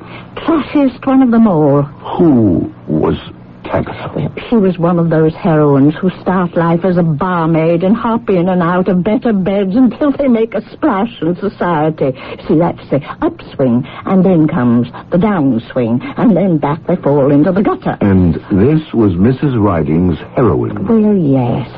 [0.44, 1.82] Trashiest one of them all.
[1.82, 3.16] Who was
[3.64, 4.32] Tabitha?
[4.48, 8.48] She was one of those heroines who start life as a barmaid and hop in
[8.48, 12.12] and out of better beds until they make a splash in society.
[12.46, 17.52] See, that's the upswing, and then comes the downswing, and then back they fall into
[17.52, 17.96] the gutter.
[18.00, 19.60] And this was Mrs.
[19.60, 20.86] Riding's heroine.
[20.86, 21.68] Well, yes.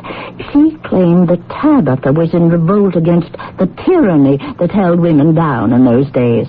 [0.52, 5.84] She claimed that Tabitha was in revolt against the tyranny that held women down in
[5.84, 6.46] those days.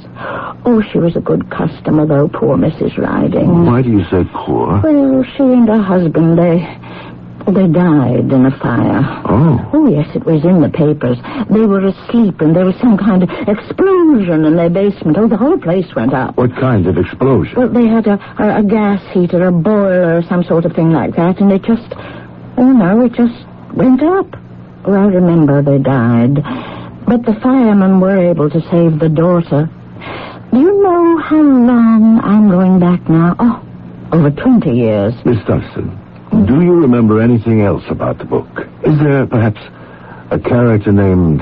[0.65, 2.97] Oh, she was a good customer, though, poor Mrs.
[2.97, 3.65] Riding.
[3.65, 4.81] Why do you say poor?
[4.81, 6.65] Well, she and her husband, they...
[7.47, 9.23] They died in a fire.
[9.23, 9.69] Oh.
[9.71, 11.17] Oh, yes, it was in the papers.
[11.49, 15.15] They were asleep, and there was some kind of explosion in their basement.
[15.17, 16.35] Oh, the whole place went up.
[16.35, 17.55] What kind of explosion?
[17.55, 20.91] Well, they had a, a, a gas heater, a boiler, or some sort of thing
[20.91, 21.87] like that, and it just,
[22.57, 24.27] oh no, it just went up.
[24.85, 26.43] Well, I remember they died.
[27.07, 29.69] But the firemen were able to save the daughter.
[30.51, 33.37] Do you know how long I'm going back now?
[33.39, 33.63] Oh,
[34.11, 35.13] over 20 years.
[35.25, 35.89] Miss Dunstan,
[36.45, 38.47] do you remember anything else about the book?
[38.83, 39.59] Is there perhaps
[40.31, 41.41] a character named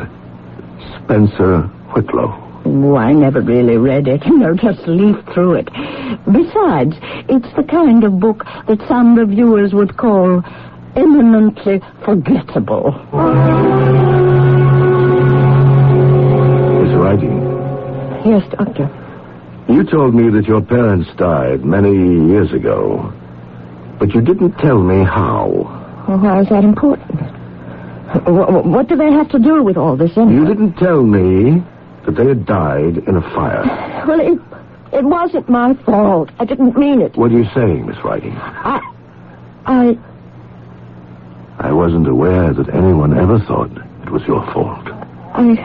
[1.04, 1.64] Spencer
[1.96, 2.42] Whitlow?
[2.68, 4.24] Oh, I never really read it.
[4.36, 5.66] You know, just leafed through it.
[6.26, 6.96] Besides,
[7.30, 10.44] it's the kind of book that some reviewers would call
[10.96, 12.92] eminently forgettable.
[16.82, 17.42] Miss Riding,
[18.26, 18.90] Yes, Doctor.
[19.68, 21.92] You told me that your parents died many
[22.30, 23.12] years ago,
[24.00, 26.04] but you didn't tell me how.
[26.08, 27.20] Well, why is that important?
[28.28, 30.36] What, what do they have to do with all this anyway?
[30.36, 31.64] You didn't tell me
[32.06, 33.64] that they had died in a fire.
[34.08, 34.40] Well, it,
[34.94, 36.30] it wasn't my fault.
[36.40, 37.18] I didn't mean it.
[37.18, 38.34] What are you saying, Miss Riding?
[38.38, 38.80] I...
[39.66, 39.98] I...
[41.58, 43.72] I wasn't aware that anyone ever thought
[44.04, 44.88] it was your fault.
[45.34, 45.58] I...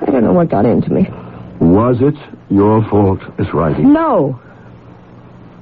[0.00, 1.10] I don't know what got into me.
[1.60, 2.14] Was it
[2.50, 3.92] your fault, Miss Riding?
[3.92, 4.40] No.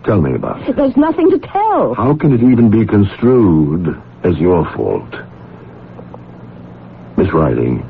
[0.05, 0.77] Tell me about it.
[0.77, 1.95] There's nothing to tell.
[1.95, 5.15] How can it even be construed as your fault?
[7.17, 7.81] Miss Riding,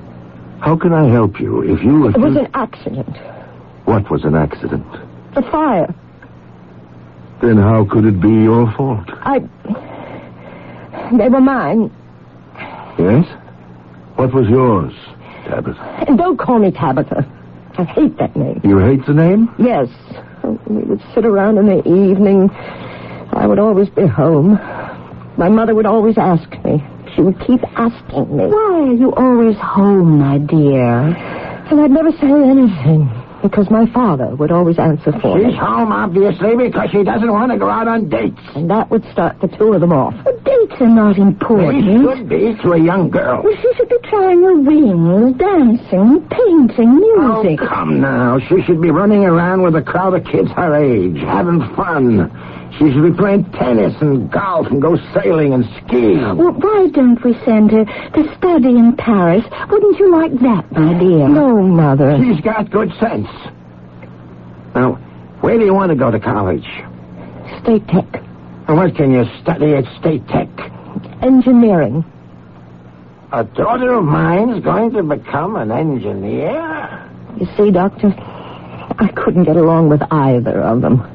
[0.61, 2.09] how can I help you if you...
[2.09, 3.17] It was an accident.
[3.85, 4.87] What was an accident?
[5.35, 5.93] The fire.
[7.43, 9.09] Then how could it be your fault?
[9.11, 9.41] I...
[11.17, 11.91] They were mine.
[12.99, 13.27] Yes?
[14.15, 14.95] What was yours,
[15.45, 16.05] Tabitha?
[16.09, 17.31] And don't call me Tabitha.
[17.79, 18.61] I hate that name.
[18.65, 19.55] You hate the name?
[19.59, 19.89] Yes.
[20.67, 22.51] We would sit around in the evening.
[23.33, 24.53] I would always be home.
[25.37, 26.83] My mother would always ask me.
[27.15, 28.47] She would keep asking me.
[28.47, 31.15] Why are you always home, my dear?
[31.71, 33.11] And I'd never say anything
[33.49, 35.51] because my father would always answer for me.
[35.51, 38.41] She's home, obviously, because she doesn't want to go out on dates.
[38.55, 40.15] And that would start the two of them off.
[40.25, 41.85] But dates are not They important.
[42.19, 43.43] should be to a young girl.
[43.43, 47.61] Well, she should be trying her wings, dancing, painting, music.
[47.63, 48.39] Oh, come now.
[48.49, 52.31] She should be running around with a crowd of kids her age, having fun.
[52.73, 56.37] She should be playing tennis and golf and go sailing and skiing.
[56.37, 59.45] Well, why don't we send her to study in Paris?
[59.71, 61.29] Wouldn't you like that, my dear?
[61.29, 62.19] No, Mother.
[62.23, 63.29] She's got good sense.
[64.75, 64.95] Now,
[65.41, 66.67] where do you want to go to college?
[67.63, 68.23] State Tech.
[68.69, 70.49] And what can you study at State Tech?
[71.23, 72.05] Engineering.
[73.33, 77.11] A daughter of mine's going to become an engineer?
[77.39, 81.11] You see, Doctor, I couldn't get along with either of them.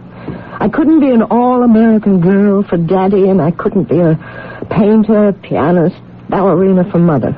[0.62, 4.16] I couldn't be an all-American girl for Daddy, and I couldn't be a
[4.70, 5.96] painter, pianist,
[6.30, 7.36] ballerina for Mother.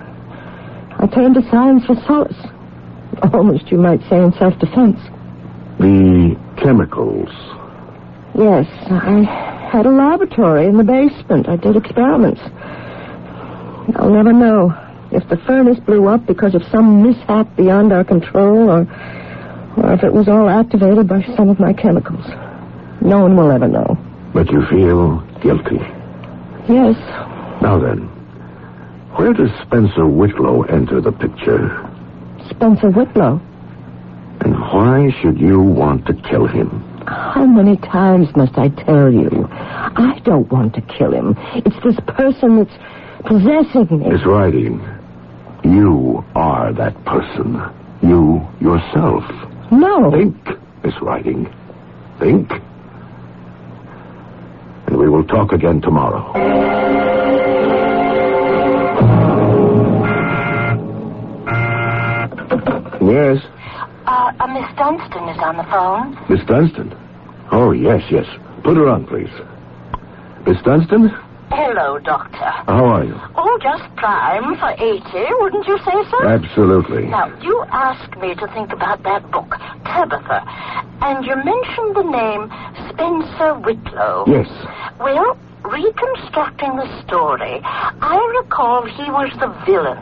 [0.99, 2.35] I turned to science for solace.
[3.33, 4.99] Almost, you might say, in self-defense.
[5.79, 7.29] The chemicals
[8.35, 9.21] Yes, I
[9.71, 11.47] had a laboratory in the basement.
[11.47, 12.41] I did experiments.
[13.95, 14.73] I'll never know
[15.11, 18.81] if the furnace blew up because of some mishap beyond our control or,
[19.77, 22.25] or if it was all activated by some of my chemicals.
[23.03, 23.97] No one will ever know.
[24.33, 25.79] But you feel guilty.
[26.69, 26.95] Yes,
[27.61, 27.99] Now then,
[29.17, 31.67] where does Spencer Whitlow enter the picture?
[32.49, 33.41] Spencer Whitlow.
[34.41, 36.69] And why should you want to kill him?
[37.05, 39.47] How many times must I tell you?
[39.51, 41.35] I don't want to kill him.
[41.53, 42.77] It's this person that's
[43.25, 44.09] possessing me.
[44.09, 44.79] Miss Riding,
[45.65, 47.61] you are that person.
[48.01, 49.23] You yourself.
[49.71, 50.11] No.
[50.11, 50.35] Think,
[50.83, 51.53] Miss Riding.
[52.19, 52.51] Think.
[55.03, 56.31] We will talk again tomorrow.
[63.01, 63.43] Yes,
[64.05, 66.17] Uh, uh, Miss Dunstan is on the phone.
[66.29, 66.93] Miss Dunstan.
[67.51, 68.25] Oh, yes, yes.
[68.63, 69.31] Put her on, please.
[70.45, 71.09] Miss Dunstan,
[71.55, 72.49] Hello, Doctor.
[72.65, 73.15] how are you?
[73.35, 75.03] Oh, just prime for 80,
[75.39, 76.27] wouldn't you say so?
[76.27, 77.05] Absolutely.
[77.05, 80.41] Now, you asked me to think about that book, Tabitha,
[81.05, 82.49] and you mentioned the name
[82.89, 84.25] Spencer Whitlow.
[84.25, 84.49] Yes.
[84.99, 90.01] Well, reconstructing the story, I recall he was the villain.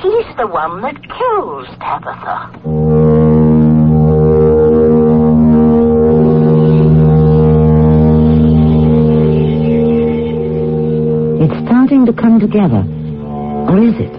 [0.00, 3.39] He's the one that kills Tabitha.
[12.10, 12.82] To come together.
[13.70, 14.14] Or is it?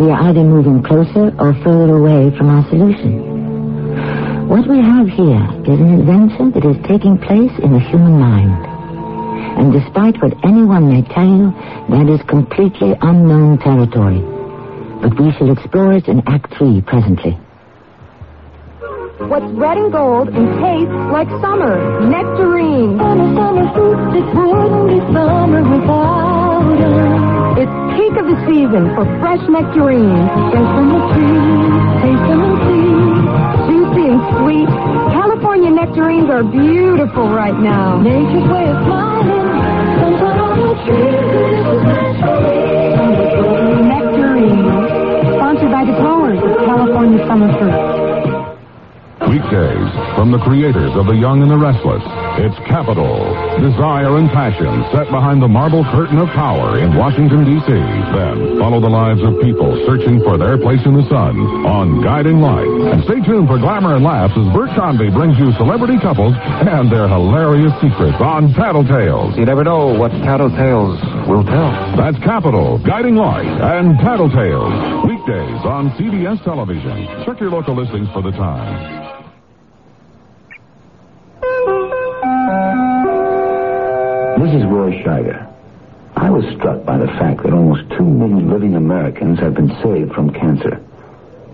[0.00, 4.48] We are either moving closer or further away from our solution.
[4.48, 8.64] What we have here is an invention that is taking place in the human mind.
[9.60, 11.52] And despite what anyone may tell you,
[11.92, 14.24] that is completely unknown territory.
[15.02, 17.38] But we shall explore it in Act Three presently.
[19.28, 21.76] What's red and gold and tastes like summer?
[22.08, 22.98] Nectarine.
[22.98, 26.33] Summer, summer fruit, it wouldn't be summer without it.
[26.74, 30.26] It's peak of the season for fresh nectarines.
[30.50, 31.38] Fresh from the tree,
[32.02, 32.90] taste them and see.
[33.70, 34.68] Juicy and sweet.
[35.14, 38.00] California nectarines are beautiful right now.
[38.02, 39.54] Nature's way of smiling.
[40.02, 41.14] Comes on the tree.
[43.86, 44.66] Nectarine.
[45.38, 48.03] Sponsored by the growers of California summer fruit.
[49.28, 49.88] Weekdays
[50.20, 52.04] from the creators of The Young and the Restless.
[52.44, 53.16] It's Capital,
[53.56, 57.72] Desire and Passion set behind the marble curtain of power in Washington, D.C.
[57.72, 62.44] Then follow the lives of people searching for their place in the sun on Guiding
[62.44, 62.68] Light.
[62.92, 66.92] And stay tuned for glamour and laughs as Bert Convy brings you celebrity couples and
[66.92, 69.38] their hilarious secrets on Tattletales.
[69.40, 71.72] You never know what Tattletales will tell.
[71.96, 75.08] That's Capital, Guiding Light, and Tattletales.
[75.08, 77.24] Weekdays on CBS Television.
[77.24, 79.13] Check your local listings for the time.
[84.36, 85.48] This is Roy Scheider.
[86.16, 90.12] I was struck by the fact that almost two million living Americans have been saved
[90.12, 90.82] from cancer.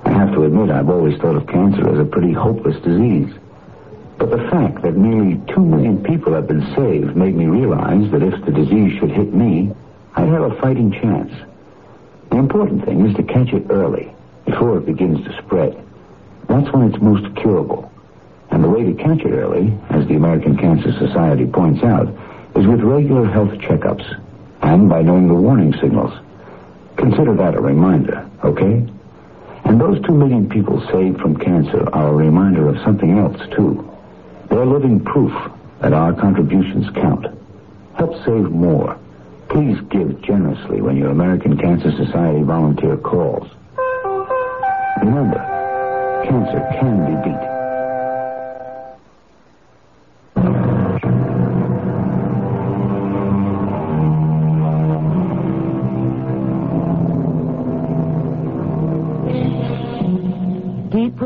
[0.05, 3.33] I have to admit, I've always thought of cancer as a pretty hopeless disease.
[4.17, 8.23] But the fact that nearly two million people have been saved made me realize that
[8.23, 9.73] if the disease should hit me,
[10.15, 11.33] I'd have a fighting chance.
[12.31, 14.11] The important thing is to catch it early,
[14.47, 15.77] before it begins to spread.
[16.49, 17.93] That's when it's most curable.
[18.51, 22.09] And the way to catch it early, as the American Cancer Society points out,
[22.57, 24.05] is with regular health checkups
[24.63, 26.13] and by knowing the warning signals.
[26.97, 28.87] Consider that a reminder, okay?
[29.65, 33.89] And those two million people saved from cancer are a reminder of something else, too.
[34.49, 35.33] They're living proof
[35.81, 37.27] that our contributions count.
[37.95, 38.99] Help save more.
[39.49, 43.49] Please give generously when your American Cancer Society volunteer calls.
[45.01, 45.39] Remember,
[46.25, 47.50] cancer can be beat.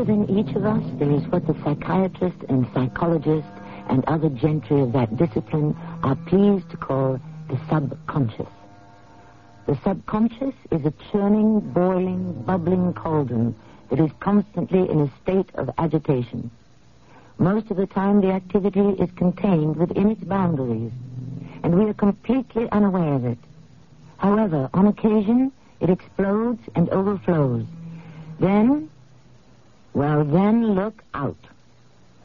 [0.05, 3.47] Within each of us, there is what the psychiatrist and psychologist
[3.89, 8.47] and other gentry of that discipline are pleased to call the subconscious.
[9.65, 13.55] The subconscious is a churning, boiling, bubbling cauldron
[13.89, 16.51] that is constantly in a state of agitation.
[17.39, 20.91] Most of the time, the activity is contained within its boundaries,
[21.63, 23.39] and we are completely unaware of it.
[24.17, 27.65] However, on occasion, it explodes and overflows.
[28.39, 28.89] Then,
[29.95, 31.37] well, then look out.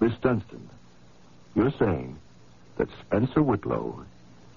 [0.01, 0.69] Miss Dunstan,
[1.55, 2.19] you're saying
[2.79, 4.05] that Spencer Whitlow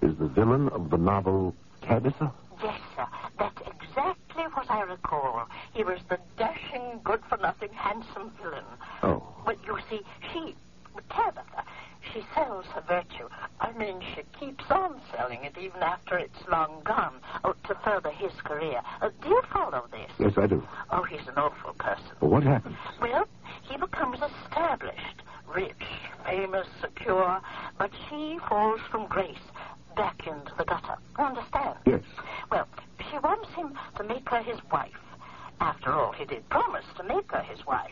[0.02, 1.54] is the villain of the novel
[1.84, 2.34] Tabitha?
[2.64, 3.06] Yes, sir.
[3.38, 5.48] That's exactly what I recall.
[5.76, 8.66] He was the dashing, good-for-nothing, handsome villain.
[9.04, 9.24] Oh.
[9.46, 10.02] But you see,
[10.32, 10.56] she,
[11.12, 11.64] Tabitha,
[12.14, 13.30] she sells her virtue.
[13.60, 18.12] I mean, she keeps on selling it even after it's long gone oh, to further
[18.12, 18.82] his career.
[19.02, 20.12] Uh, do you follow this?
[20.20, 20.64] Yes, I do.
[20.92, 22.06] Oh, he's an awful person.
[22.20, 22.76] Well, what happened?
[28.14, 29.38] She falls from grace
[29.96, 30.98] back into the gutter.
[31.18, 31.78] You understand?
[31.86, 32.02] Yes.
[32.52, 32.68] Well,
[33.10, 34.92] she wants him to make her his wife.
[35.60, 37.92] After all, he did promise to make her his wife.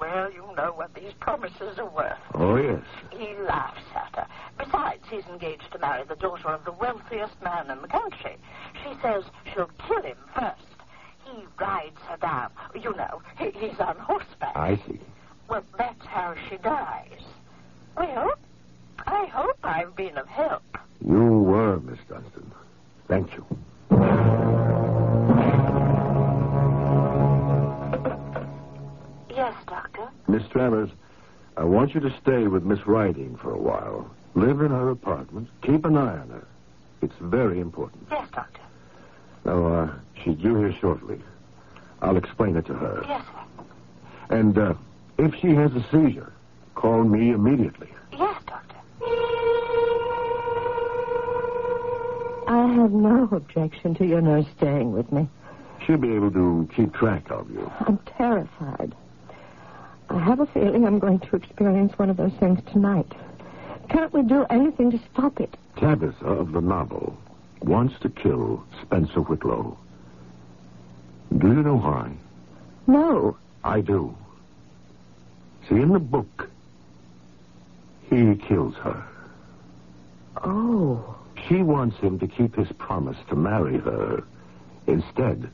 [0.00, 2.18] Well, you know what these promises are worth.
[2.34, 2.82] Oh, yes.
[3.10, 4.26] He laughs at her.
[4.58, 8.36] Besides, he's engaged to marry the daughter of the wealthiest man in the country.
[8.82, 9.22] She says
[33.42, 34.08] for a while.
[34.34, 35.48] Live in her apartment.
[35.62, 36.46] Keep an eye on her.
[37.02, 38.06] It's very important.
[38.10, 38.60] Yes, Doctor.
[39.44, 41.20] Now, uh, she's due here shortly.
[42.00, 43.04] I'll explain it to her.
[43.06, 43.64] Yes, sir.
[44.36, 44.74] And uh,
[45.18, 46.32] if she has a seizure,
[46.74, 47.88] call me immediately.
[48.12, 48.76] Yes, Doctor.
[52.48, 55.28] I have no objection to your nurse staying with me.
[55.84, 57.70] She'll be able to keep track of you.
[57.80, 58.94] I'm terrified.
[60.08, 63.10] I have a feeling I'm going to experience one of those things tonight.
[63.92, 65.54] Can't we do anything to stop it?
[65.76, 67.16] Tabitha of the novel
[67.60, 69.76] wants to kill Spencer Whitlow.
[71.36, 72.10] Do you know why?
[72.86, 73.36] No.
[73.62, 74.16] I do.
[75.68, 76.48] See, in the book,
[78.08, 79.04] he kills her.
[80.42, 81.16] Oh.
[81.48, 84.24] She wants him to keep his promise to marry her.
[84.86, 85.50] Instead,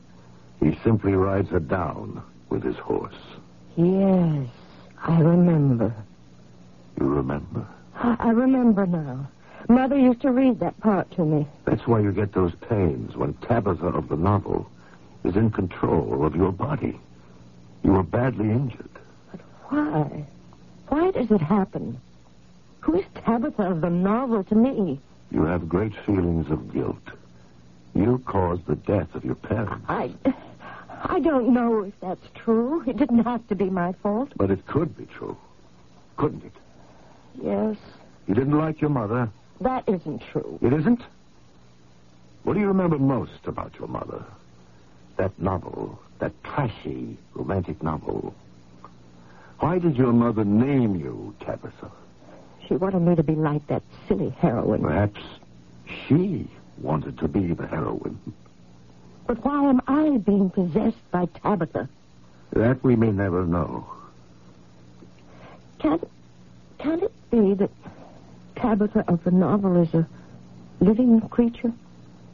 [0.59, 3.13] he simply rides her down with his horse.
[3.75, 4.47] Yes,
[5.03, 5.93] I remember.
[6.99, 7.67] You remember?
[8.01, 9.27] I remember now.
[9.67, 11.47] Mother used to read that part to me.
[11.65, 14.69] That's why you get those pains when Tabitha of the novel
[15.23, 16.99] is in control of your body.
[17.83, 18.89] You were badly injured.
[19.31, 20.25] But why?
[20.87, 21.99] Why does it happen?
[22.79, 24.99] Who is Tabitha of the novel to me?
[25.29, 26.95] You have great feelings of guilt.
[27.93, 29.85] You caused the death of your parents.
[29.87, 30.13] I.
[31.01, 32.83] I don't know if that's true.
[32.87, 34.31] It didn't have to be my fault.
[34.35, 35.37] But it could be true.
[36.17, 36.53] Couldn't it?
[37.41, 37.77] Yes,
[38.27, 39.29] You didn't like your mother.
[39.61, 40.59] that isn't true.
[40.61, 41.01] It isn't?
[42.43, 44.23] What do you remember most about your mother?
[45.17, 48.33] That novel, that trashy, romantic novel.
[49.59, 51.91] Why did your mother name you Tabitha?
[52.67, 54.81] She wanted me to be like that silly heroine.
[54.81, 55.19] Perhaps
[56.07, 58.17] she wanted to be the heroine.
[59.27, 61.89] But why am I being possessed by Tabitha?
[62.53, 63.85] That we may never know.
[65.79, 65.99] Can,
[66.79, 67.69] can it be that
[68.55, 70.07] Tabitha of the novel is a
[70.79, 71.71] living creature?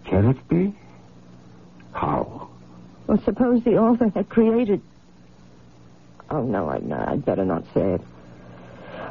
[0.06, 0.74] Can it be?
[1.91, 2.50] How?
[3.08, 4.82] Well, suppose the author had created.
[6.30, 8.02] Oh, no, I, no, I'd better not say it.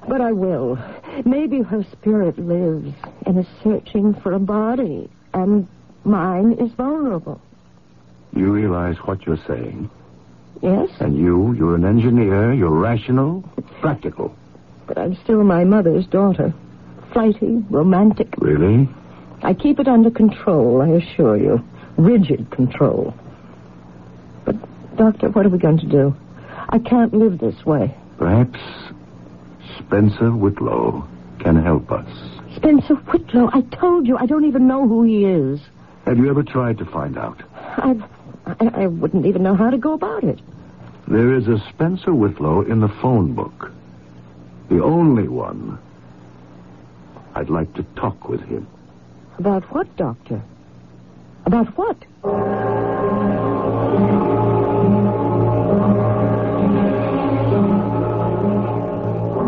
[0.09, 0.79] But I will.
[1.25, 2.93] Maybe her spirit lives
[3.27, 5.67] and is searching for a body, and
[6.05, 7.41] mine is vulnerable.
[8.35, 9.91] You realize what you're saying?
[10.63, 13.43] Yes, And you, you're an engineer, you're rational,
[13.81, 14.35] practical.
[14.87, 16.53] But I'm still my mother's daughter.
[17.13, 18.29] Flighty, romantic.
[18.39, 18.89] Really?
[19.43, 21.63] I keep it under control, I assure you.
[21.97, 23.15] Rigid control.
[24.45, 24.57] But,
[24.97, 26.17] Doctor, what are we going to do?
[26.69, 27.95] I can't live this way.
[28.19, 28.59] Perhaps
[29.79, 31.07] Spencer Whitlow
[31.41, 32.09] can help us.
[32.57, 35.61] Spencer Whitlow, I told you, I don't even know who he is.
[36.07, 37.43] Have you ever tried to find out?
[37.79, 38.03] I've,
[38.47, 40.41] I, I wouldn't even know how to go about it.
[41.09, 43.71] There is a Spencer Whitlow in the phone book.
[44.69, 45.79] The only one.
[47.35, 48.67] I'd like to talk with him.
[49.39, 50.41] About what, Doctor?
[51.47, 51.97] About what?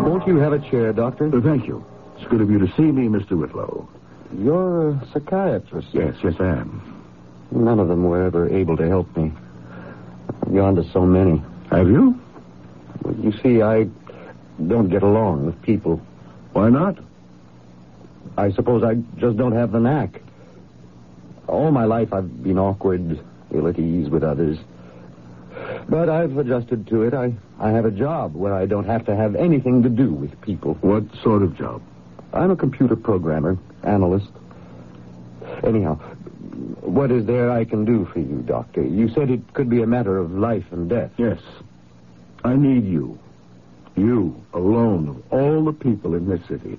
[0.05, 1.27] Won't you have a chair, Doctor?
[1.35, 1.83] Uh, thank you.
[2.17, 3.31] It's good of you to see me, Mr.
[3.37, 3.87] Whitlow.
[4.37, 5.87] You're a psychiatrist.
[5.93, 7.03] Yes, yes, I am.
[7.51, 9.31] None of them were ever able to help me.
[10.43, 11.41] I've gone to so many.
[11.71, 12.19] Have you?
[13.03, 13.87] Well, you see, I
[14.65, 16.01] don't get along with people.
[16.53, 16.97] Why not?
[18.37, 20.21] I suppose I just don't have the knack.
[21.47, 23.19] All my life I've been awkward,
[23.51, 24.57] ill at ease with others.
[25.89, 27.13] But I've adjusted to it.
[27.13, 30.39] I, I have a job where I don't have to have anything to do with
[30.41, 30.75] people.
[30.81, 31.81] What sort of job?
[32.33, 34.29] I'm a computer programmer, analyst.
[35.63, 35.95] Anyhow,
[36.81, 38.83] what is there I can do for you, Doctor?
[38.83, 41.11] You said it could be a matter of life and death.
[41.17, 41.39] Yes.
[42.43, 43.17] I need you.
[43.97, 46.77] You, alone, of all the people in this city.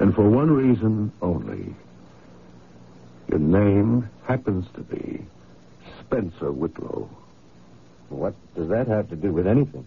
[0.00, 1.74] And for one reason only.
[3.28, 5.24] Your name happens to be
[6.00, 7.08] Spencer Whitlow.
[8.08, 9.86] What does that have to do with anything?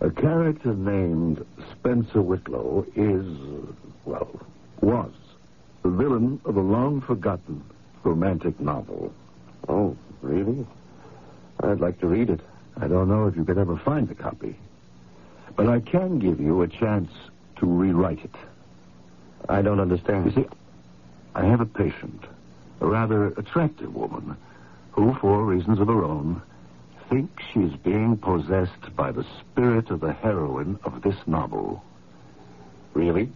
[0.00, 3.26] A character named Spencer Whitlow is,
[4.04, 4.40] well,
[4.80, 5.12] was
[5.82, 7.62] the villain of a long forgotten
[8.02, 9.12] romantic novel.
[9.68, 10.66] Oh, really?
[11.60, 12.40] I'd like to read it.
[12.80, 14.56] I don't know if you could ever find a copy,
[15.56, 17.10] but I can give you a chance
[17.56, 18.34] to rewrite it.
[19.48, 20.26] I don't understand.
[20.26, 20.48] You see,
[21.34, 22.24] I have a patient,
[22.80, 24.36] a rather attractive woman,
[24.92, 26.42] who, for reasons of her own,
[27.08, 31.82] thinks she's being possessed by the spirit of the heroine of this novel.
[32.94, 33.30] Really?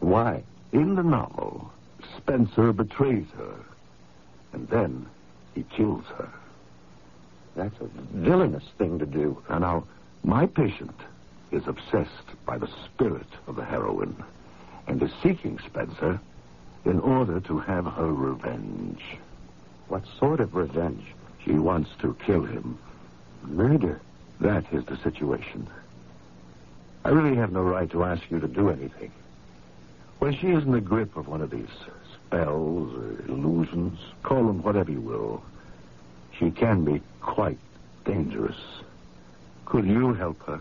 [0.00, 0.42] Why?
[0.72, 1.70] In the novel,
[2.16, 3.54] Spencer betrays her,
[4.52, 5.06] and then
[5.54, 6.28] he kills her.
[7.54, 9.42] That's a villainous thing to do.
[9.48, 9.84] And now,
[10.24, 10.98] my patient
[11.52, 14.16] is obsessed by the spirit of the heroine
[14.86, 16.18] and is seeking Spencer
[16.84, 19.02] in order to have her revenge.
[19.88, 21.04] What sort of revenge?
[21.44, 22.78] She wants to kill him.
[23.42, 24.00] Murder?
[24.40, 25.68] That is the situation.
[27.04, 29.12] I really have no right to ask you to do anything.
[30.18, 31.68] When she is in the grip of one of these
[32.14, 35.42] spells or illusions, call them whatever you will,
[36.38, 37.58] she can be quite
[38.04, 38.56] dangerous.
[39.66, 40.60] Could you help her?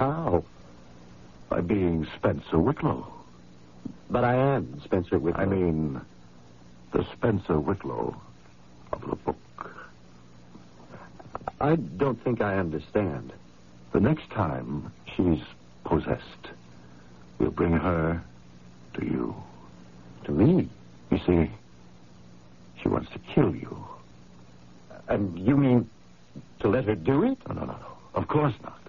[0.00, 0.42] How?
[1.50, 3.06] By being Spencer Whitlow.
[4.08, 5.42] But I am Spencer Whitlow.
[5.42, 6.00] I mean,
[6.94, 8.16] the Spencer Whitlow
[8.94, 9.36] of the book.
[11.60, 13.34] I don't think I understand.
[13.92, 15.42] The next time she's
[15.84, 16.48] possessed,
[17.38, 18.24] we'll bring her
[18.94, 19.34] to you.
[20.24, 20.70] To me?
[21.10, 21.50] You see,
[22.80, 23.84] she wants to kill you.
[25.08, 25.90] And you mean
[26.60, 27.36] to let her do it?
[27.48, 27.86] No, no, no, no.
[28.14, 28.79] Of course not.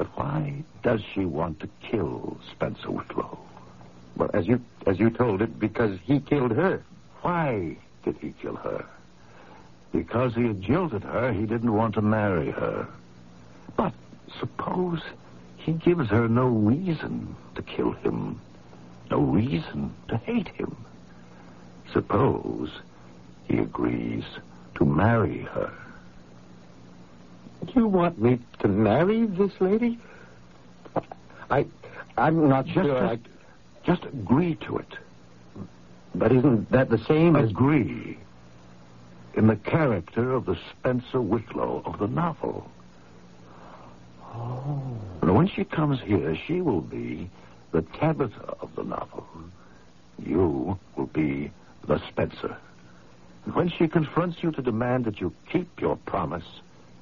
[0.00, 3.38] But why does she want to kill Spencer Whitlow?
[4.16, 6.82] Well, as you as you told it, because he killed her.
[7.20, 8.86] Why did he kill her?
[9.92, 12.88] Because he had jilted her, he didn't want to marry her.
[13.76, 13.92] But
[14.38, 15.02] suppose
[15.58, 18.40] he gives her no reason to kill him,
[19.10, 20.82] no reason to hate him.
[21.92, 22.70] Suppose
[23.48, 24.24] he agrees
[24.76, 25.70] to marry her.
[27.74, 29.98] You want me to marry this lady?
[31.50, 31.66] I,
[32.16, 33.16] I'm not just, sure.
[33.16, 33.22] Just,
[33.84, 34.98] just agree to it.
[36.14, 38.18] But isn't that the same as agree
[39.34, 42.68] in the character of the Spencer Whitlow of the novel?
[44.22, 44.82] Oh.
[45.22, 47.30] And when she comes here, she will be
[47.72, 49.26] the Tabitha of the novel.
[50.24, 51.50] You will be
[51.86, 52.56] the Spencer.
[53.44, 56.44] And when she confronts you to demand that you keep your promise,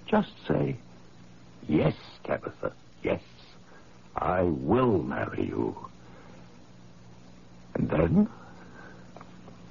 [0.09, 0.77] just say,
[1.69, 1.95] Yes,
[2.25, 3.21] Tabitha, yes,
[4.17, 5.77] I will marry you.
[7.75, 8.29] And then?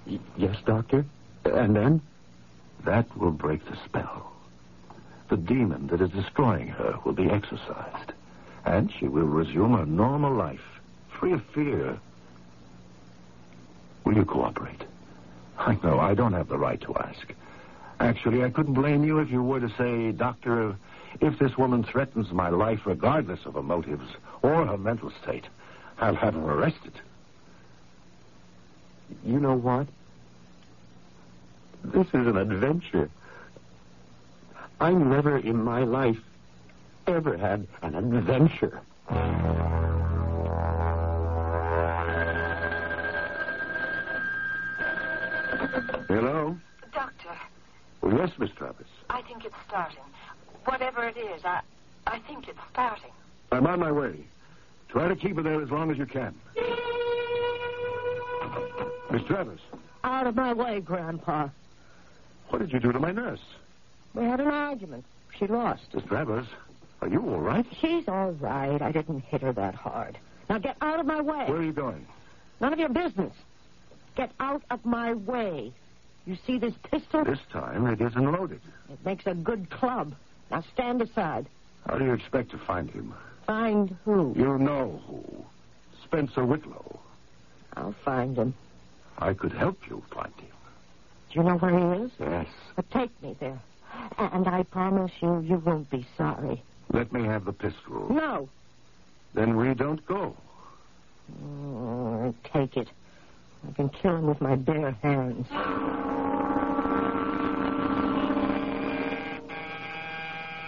[0.05, 1.05] Y- yes, Doctor.
[1.45, 2.01] And then?
[2.85, 4.31] That will break the spell.
[5.29, 8.13] The demon that is destroying her will be exorcised,
[8.65, 10.61] and she will resume her normal life,
[11.19, 11.99] free of fear.
[14.05, 14.83] Will you cooperate?
[15.57, 17.33] I know I don't have the right to ask.
[17.99, 20.75] Actually, I couldn't blame you if you were to say, Doctor,
[21.19, 24.07] if this woman threatens my life regardless of her motives
[24.43, 25.45] or her mental state,
[25.99, 26.93] I'll have her arrested.
[29.25, 29.87] You know what?
[31.83, 33.09] This is an adventure.
[34.79, 36.17] I never in my life
[37.07, 38.81] ever had an adventure.
[46.07, 46.57] Hello?
[48.09, 48.87] Doctor, Well, yes, Miss Travis.
[49.09, 49.97] I think it's starting.
[50.65, 51.61] Whatever it is, I,
[52.05, 53.11] I think it's starting.
[53.51, 54.15] I'm on my way.
[54.89, 56.33] Try to keep her there as long as you can.
[59.11, 59.59] Miss Travis,
[60.03, 61.49] Out of my way, Grandpa.
[62.49, 63.39] what did you do to my nurse?
[64.13, 65.05] We had an argument.
[65.37, 65.83] She lost.
[65.93, 66.45] Miss Travers,
[67.01, 67.65] are you all right?
[67.79, 68.81] She's all right.
[68.81, 70.17] I didn't hit her that hard.
[70.49, 71.45] Now get out of my way.
[71.47, 72.05] Where are you going?
[72.59, 73.33] None of your business.
[74.15, 75.71] Get out of my way.
[76.27, 77.23] You see this pistol?
[77.23, 78.59] This time it isn't loaded.
[78.91, 80.13] It makes a good club.
[80.51, 81.47] Now stand aside.
[81.87, 83.13] How do you expect to find him?
[83.45, 84.33] Find who?
[84.35, 85.23] You know who.
[86.03, 86.99] Spencer Whitlow.
[87.77, 88.53] I'll find him.
[89.17, 90.51] I could help you find him.
[91.31, 92.11] Do you know where he is?
[92.19, 92.47] Yes.
[92.75, 93.59] But take me there.
[94.17, 96.61] And I promise you, you won't be sorry.
[96.91, 98.09] Let me have the pistol.
[98.09, 98.49] No.
[99.33, 100.35] Then we don't go.
[101.41, 102.89] Oh, take it.
[103.67, 105.47] I can kill him with my bare hands.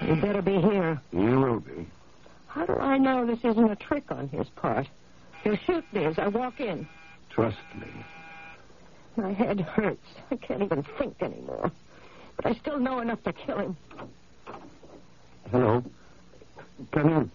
[0.06, 1.02] You better be here.
[1.12, 1.88] You will be.
[2.48, 4.88] How do I know this isn't a trick on his part?
[5.44, 6.88] He'll shoot me as I walk in.
[7.30, 7.88] Trust me.
[9.16, 10.08] My head hurts.
[10.32, 11.72] I can't even think anymore.
[12.38, 13.78] but I still know enough to kill him.
[15.52, 15.84] Hello.
[16.92, 17.32] Come in.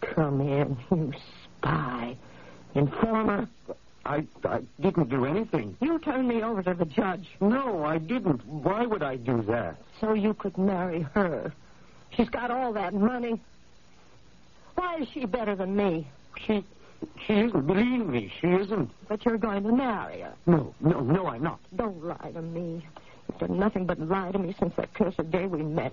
[0.00, 1.12] Come in, you
[1.44, 2.16] spy.
[2.74, 3.48] Informer.
[4.06, 5.76] I, I didn't do anything.
[5.82, 7.26] You turned me over to the judge.
[7.40, 8.46] No, I didn't.
[8.46, 9.76] Why would I do that?
[10.00, 11.52] So you could marry her.
[12.10, 13.40] She's got all that money.
[14.74, 16.06] Why is she better than me?
[16.46, 16.64] She
[17.26, 17.66] she isn't.
[17.66, 18.90] Believe me, she isn't.
[19.08, 20.34] But you're going to marry her.
[20.46, 21.60] No, no, no, I'm not.
[21.76, 22.84] Don't lie to me.
[23.28, 25.92] You've done nothing but lie to me since that cursed day we met.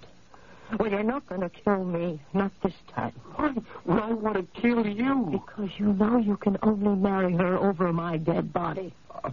[0.79, 2.19] Well, you're not going to kill me.
[2.33, 3.13] Not this time.
[3.35, 3.53] Why,
[3.85, 5.29] Well, I want to kill you?
[5.31, 8.91] Because you know you can only marry her over my dead body.
[9.23, 9.29] Uh,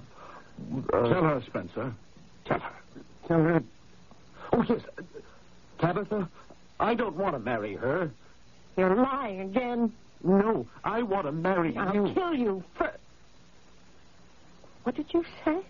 [0.91, 1.95] Tell her, Spencer.
[2.45, 2.72] Tell her.
[3.28, 3.62] Tell her.
[4.53, 4.80] Oh, yes.
[5.78, 6.28] Tabitha,
[6.83, 8.11] I don't want to marry her.
[8.76, 9.93] You're lying again.
[10.24, 11.80] No, I want to marry you.
[11.80, 12.99] I'll kill you first.
[14.83, 15.61] What did you say?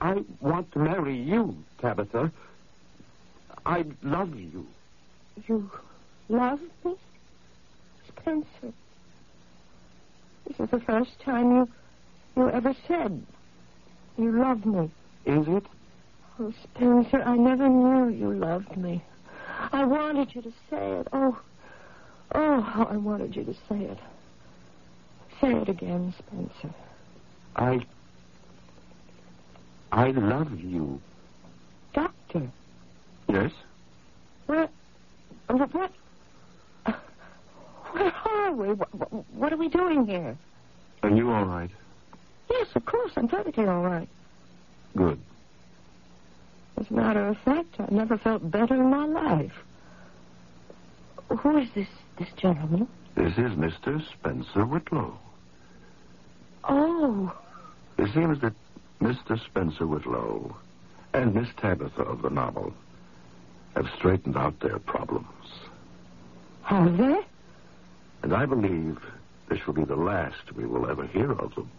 [0.00, 2.30] I want to marry you, Tabitha.
[3.64, 4.66] I love you.
[5.48, 5.68] You
[6.28, 6.94] love me?
[8.08, 8.72] Spencer.
[10.46, 11.68] This is the first time you
[12.36, 13.26] you ever said
[14.18, 14.90] you love me.
[15.24, 15.64] Is it?
[16.38, 19.02] Oh, Spencer, I never knew you loved me.
[19.72, 21.08] I wanted you to say it.
[21.12, 21.38] Oh,
[22.34, 23.98] oh, how I wanted you to say it.
[25.40, 26.74] Say it again, Spencer.
[27.56, 27.80] I.
[29.92, 31.00] I love you.
[31.94, 32.50] Doctor,
[33.28, 33.50] Yes?
[34.46, 34.68] where,
[35.48, 35.90] what, what,
[37.92, 38.68] where are we?
[38.74, 40.36] What, what, what are we doing here?
[41.02, 41.70] Are you all right?
[42.50, 44.08] Yes, of course, I'm perfectly all right.
[44.96, 45.18] Good.
[46.78, 49.52] As a matter of fact, I never felt better in my life.
[51.28, 52.86] Who is this this gentleman?
[53.14, 54.00] This is Mr.
[54.12, 55.18] Spencer Whitlow.
[56.64, 57.32] Oh,
[57.98, 58.52] It seems that
[59.00, 59.42] Mr.
[59.46, 60.54] Spencer Whitlow
[61.14, 62.72] and Miss Tabitha of the novel
[63.74, 65.26] have straightened out their problems.
[66.62, 67.20] have they?
[68.22, 68.98] And I believe
[69.48, 71.70] this will be the last we will ever hear of them.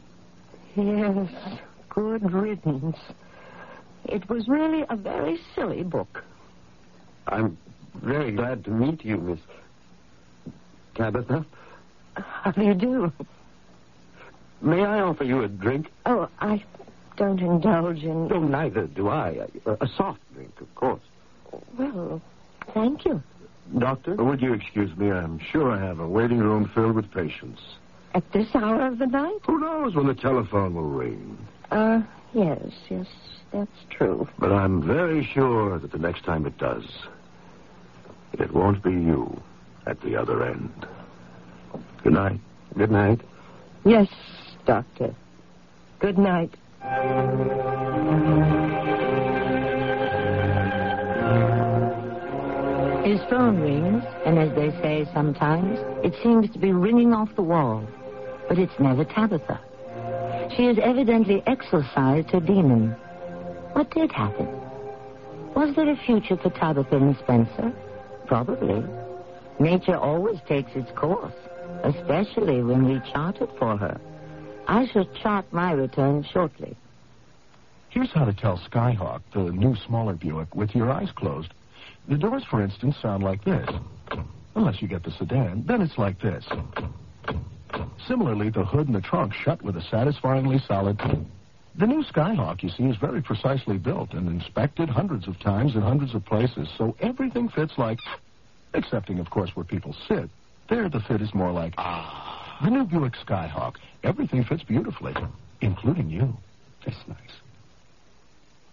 [0.75, 2.97] Yes, good riddance.
[4.05, 6.23] It was really a very silly book.
[7.27, 7.57] I'm
[7.95, 9.39] very glad to meet you, Miss
[10.95, 11.45] Tabitha.
[12.15, 13.11] How do you do?
[14.61, 15.91] May I offer you a drink?
[16.05, 16.63] Oh, I
[17.15, 18.27] don't indulge in.
[18.27, 19.47] No, neither do I.
[19.65, 21.01] A, a soft drink, of course.
[21.77, 22.21] Well,
[22.73, 23.21] thank you.
[23.77, 24.15] Doctor?
[24.15, 25.11] Would you excuse me?
[25.11, 27.61] I'm sure I have a waiting room filled with patients.
[28.13, 29.39] At this hour of the night?
[29.45, 31.37] Who knows when the telephone will ring?
[31.69, 32.01] Uh,
[32.33, 33.05] yes, yes,
[33.57, 34.27] that's true.
[34.37, 36.83] But I'm very sure that the next time it does,
[38.33, 39.41] it won't be you
[39.85, 40.87] at the other end.
[42.03, 42.39] Good night.
[42.77, 43.21] Good night.
[43.83, 44.07] Yes,
[44.65, 45.15] Doctor.
[45.99, 46.53] Good night.
[53.03, 57.41] His phone rings, and as they say sometimes, it seems to be ringing off the
[57.41, 57.87] wall.
[58.47, 59.59] But it's never Tabitha.
[60.55, 62.95] She has evidently exorcised her demon.
[63.77, 64.47] What did happen?
[65.53, 67.71] Was there a future for Tabitha and Spencer?
[68.25, 68.83] Probably.
[69.59, 71.35] Nature always takes its course,
[71.83, 74.01] especially when we chart it for her.
[74.67, 76.75] I shall chart my return shortly.
[77.89, 81.53] Here's how to tell Skyhawk, the new smaller Buick, with your eyes closed.
[82.07, 83.69] The doors, for instance, sound like this.
[84.55, 86.43] Unless you get the sedan, then it's like this.
[88.07, 90.99] Similarly, the hood and the trunk shut with a satisfyingly solid.
[91.77, 95.81] The new Skyhawk, you see, is very precisely built and inspected hundreds of times in
[95.81, 97.99] hundreds of places, so everything fits like,
[98.73, 100.27] excepting, of course, where people sit.
[100.69, 102.57] There, the fit is more like, ah.
[102.63, 103.75] The new Buick Skyhawk.
[104.03, 105.13] Everything fits beautifully,
[105.61, 106.35] including you.
[106.87, 107.17] It's nice.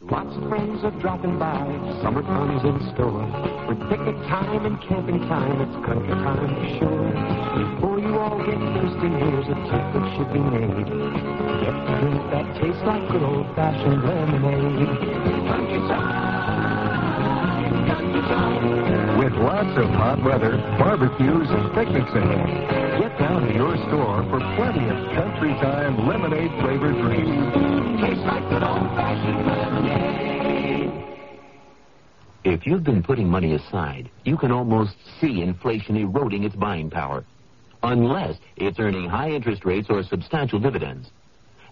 [0.01, 1.61] Lots of friends are dropping by,
[2.03, 3.54] summer fun's in store.
[3.69, 7.09] With picnic time and camping time, it's country time for sure.
[7.75, 10.85] Before you all get thirsty, here's a tip that should be made.
[10.85, 14.89] Get a drink that tastes like good old-fashioned lemonade.
[15.49, 16.45] Country time,
[17.89, 19.19] country time.
[19.19, 23.01] With lots of hot weather, barbecues, and picnics ahead.
[23.01, 27.57] Get down to your store for plenty of country time lemonade flavored drinks.
[28.05, 30.04] Tastes like good old-fashioned lemonade.
[32.45, 37.25] If you've been putting money aside, you can almost see inflation eroding its buying power.
[37.83, 41.11] Unless it's earning high interest rates or substantial dividends.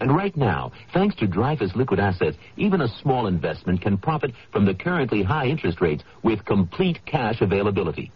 [0.00, 4.64] And right now, thanks to Dreyfus Liquid Assets, even a small investment can profit from
[4.64, 8.10] the currently high interest rates with complete cash availability.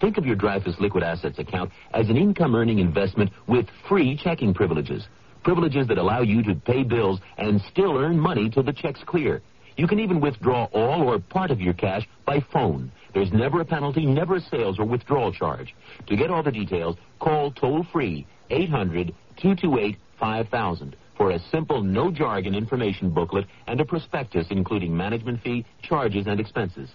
[0.00, 5.06] Think of your Dreyfus Liquid Assets account as an income-earning investment with free checking privileges.
[5.44, 9.42] Privileges that allow you to pay bills and still earn money till the checks clear.
[9.76, 12.92] You can even withdraw all or part of your cash by phone.
[13.12, 15.74] There's never a penalty, never a sales or withdrawal charge.
[16.06, 23.46] To get all the details, call toll-free 800-228-5000 for a simple, no jargon information booklet
[23.66, 26.90] and a prospectus including management fee, charges, and expenses.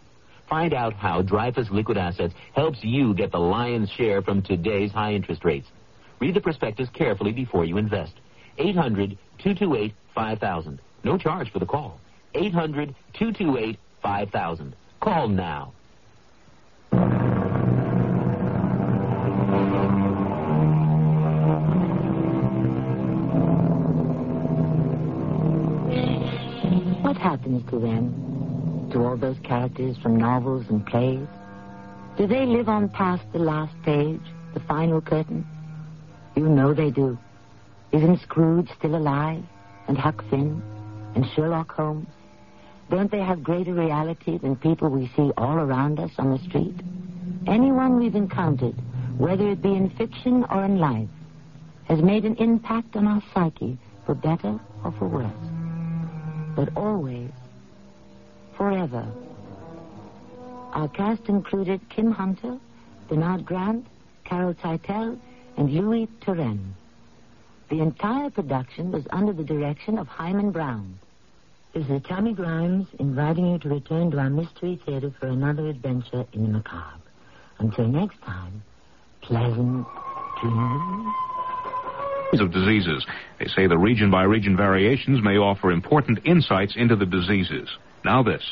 [0.50, 5.14] Find out how Dreyfus Liquid Assets helps you get the lion's share from today's high
[5.14, 5.68] interest rates.
[6.20, 8.14] Read the prospectus carefully before you invest.
[8.58, 10.80] 800-228-5000.
[11.04, 12.00] No charge for the call.
[12.36, 14.74] 800-228-5000.
[15.00, 15.72] Call now.
[27.02, 28.90] What happens to them?
[28.92, 31.28] To all those characters from novels and plays?
[32.18, 34.20] Do they live on past the last page,
[34.54, 35.46] the final curtain?
[36.36, 37.18] You know they do.
[37.92, 39.44] Isn't Scrooge still alive?
[39.88, 40.62] And Huck Finn?
[41.16, 42.08] And Sherlock Holmes?
[42.90, 46.76] Don't they have greater reality than people we see all around us on the street?
[47.46, 48.76] Anyone we've encountered,
[49.18, 51.10] whether it be in fiction or in life,
[51.86, 55.32] has made an impact on our psyche, for better or for worse.
[56.56, 57.30] But always,
[58.58, 59.06] forever.
[60.74, 62.58] Our cast included Kim Hunter,
[63.08, 63.86] Bernard Grant,
[64.24, 65.20] Carol Teitel,
[65.58, 66.74] and Louis Turenne.
[67.70, 70.98] The entire production was under the direction of Himan Brown.
[71.74, 76.26] This is Tammy Grimes inviting you to return to our Mystery Theater for another adventure
[76.34, 77.04] in the macabre.
[77.60, 78.64] Until next time,
[79.22, 79.86] pleasant
[80.42, 81.14] dreams.
[82.42, 83.06] of diseases.
[83.38, 87.70] They say the region by region variations may offer important insights into the diseases.
[88.04, 88.44] Now this.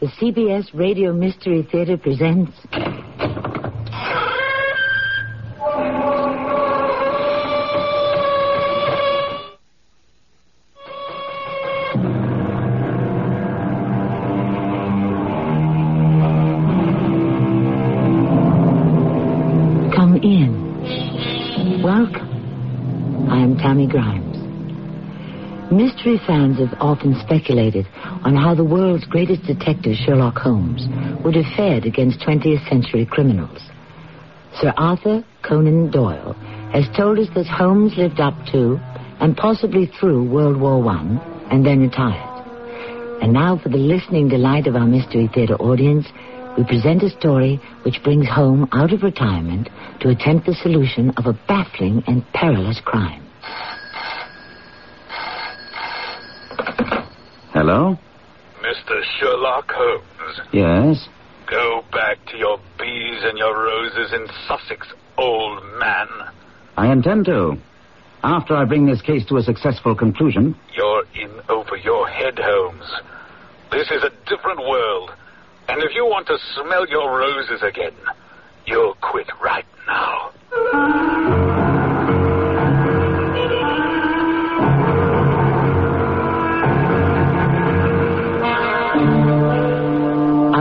[0.00, 2.52] The CBS Radio Mystery Theater presents.
[26.00, 27.86] Mystery fans have often speculated
[28.24, 30.88] on how the world's greatest detective, Sherlock Holmes,
[31.22, 33.60] would have fared against 20th century criminals.
[34.54, 36.32] Sir Arthur Conan Doyle
[36.72, 38.78] has told us that Holmes lived up to
[39.20, 42.46] and possibly through World War I and then retired.
[43.20, 46.06] And now, for the listening delight of our Mystery Theater audience,
[46.56, 49.68] we present a story which brings Holmes out of retirement
[50.00, 53.29] to attempt the solution of a baffling and perilous crime.
[57.60, 57.98] Hello?
[58.62, 59.02] Mr.
[59.18, 61.06] Sherlock Holmes, Yes?
[61.46, 64.86] go back to your bees and your roses in Sussex,
[65.18, 66.08] old man.
[66.78, 67.58] I intend to.
[68.24, 70.54] After I bring this case to a successful conclusion.
[70.74, 72.90] You're in over your head, Holmes.
[73.70, 75.10] This is a different world.
[75.68, 77.92] And if you want to smell your roses again,
[78.64, 81.39] you'll quit right now.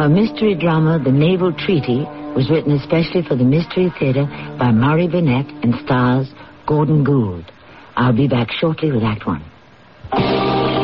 [0.10, 2.00] Our mystery drama, The Naval Treaty,
[2.36, 4.26] was written especially for the Mystery Theater
[4.58, 6.28] by Murray Burnett and stars
[6.66, 7.46] Gordon Gould.
[7.96, 9.44] I'll be back shortly with Act One.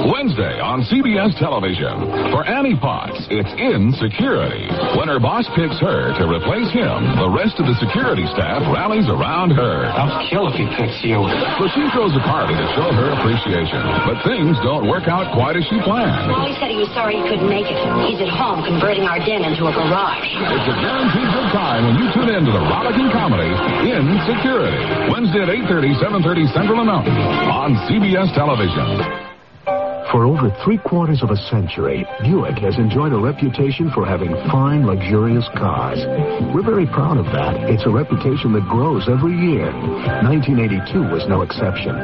[0.06, 2.30] Wednesday on CBS television.
[2.30, 4.70] For Annie Potts, it's in security.
[4.94, 9.10] When her boss picks her to replace him, the rest of the security staff rallies
[9.10, 9.90] around her.
[9.90, 11.26] I'll kill if he picks you.
[11.58, 13.82] So she throws a party to show her appreciation.
[14.06, 16.30] But things don't work out quite as she planned.
[16.30, 17.82] Wally said he was sorry he couldn't make it.
[18.06, 20.30] He's at home converting our den into a garage.
[20.30, 23.50] It's a guaranteed good time when you tune in to the rollicking comedy
[23.90, 24.86] In Security.
[25.10, 27.18] Wednesday at 8.30, 7.30 Central and Mountain
[27.50, 29.34] on CBS television.
[30.12, 34.86] For over three quarters of a century, Buick has enjoyed a reputation for having fine,
[34.86, 35.98] luxurious cars.
[36.54, 37.70] We're very proud of that.
[37.70, 39.74] It's a reputation that grows every year.
[40.24, 41.98] 1982 was no exception.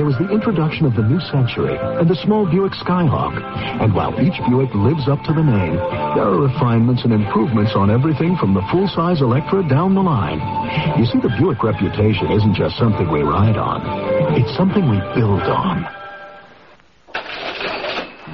[0.00, 3.36] There was the introduction of the new century and the small Buick Skyhawk.
[3.84, 5.76] And while each Buick lives up to the name,
[6.16, 10.40] there are refinements and improvements on everything from the full-size Electra down the line.
[10.98, 13.84] You see, the Buick reputation isn't just something we ride on.
[14.40, 16.01] It's something we build on.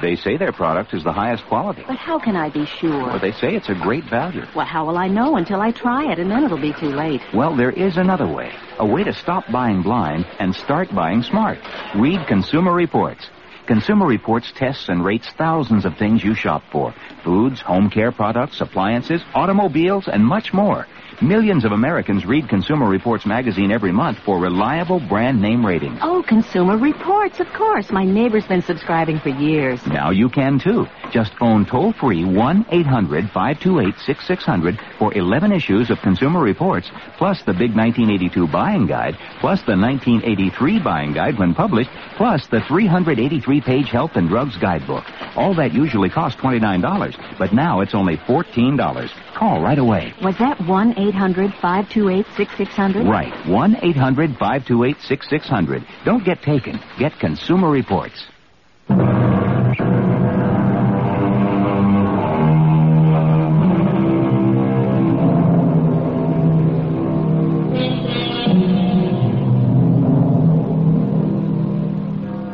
[0.01, 1.83] They say their product is the highest quality.
[1.87, 3.07] But how can I be sure?
[3.07, 4.45] Well, they say it's a great value.
[4.55, 7.21] Well, how will I know until I try it, and then it'll be too late.
[7.33, 8.51] Well, there is another way.
[8.77, 11.59] A way to stop buying blind and start buying smart.
[11.95, 13.29] Read Consumer Reports.
[13.67, 16.93] Consumer Reports tests and rates thousands of things you shop for.
[17.23, 20.87] Foods, home care products, appliances, automobiles, and much more.
[21.21, 25.99] Millions of Americans read Consumer Reports magazine every month for reliable brand name ratings.
[26.01, 27.91] Oh, Consumer Reports, of course.
[27.91, 29.85] My neighbor's been subscribing for years.
[29.85, 30.85] Now you can too.
[31.11, 37.43] Just phone toll free 1 800 528 6600 for 11 issues of Consumer Reports, plus
[37.43, 43.59] the big 1982 buying guide, plus the 1983 buying guide when published, plus the 383
[43.59, 45.03] page health and drugs guidebook.
[45.35, 49.09] All that usually costs $29, but now it's only $14.
[49.39, 50.13] Call right away.
[50.21, 53.07] Was that 1 800 528 6600?
[53.07, 53.31] Right.
[53.47, 55.87] 1 800 528 6600.
[56.03, 56.77] Don't get taken.
[56.99, 58.27] Get Consumer Reports.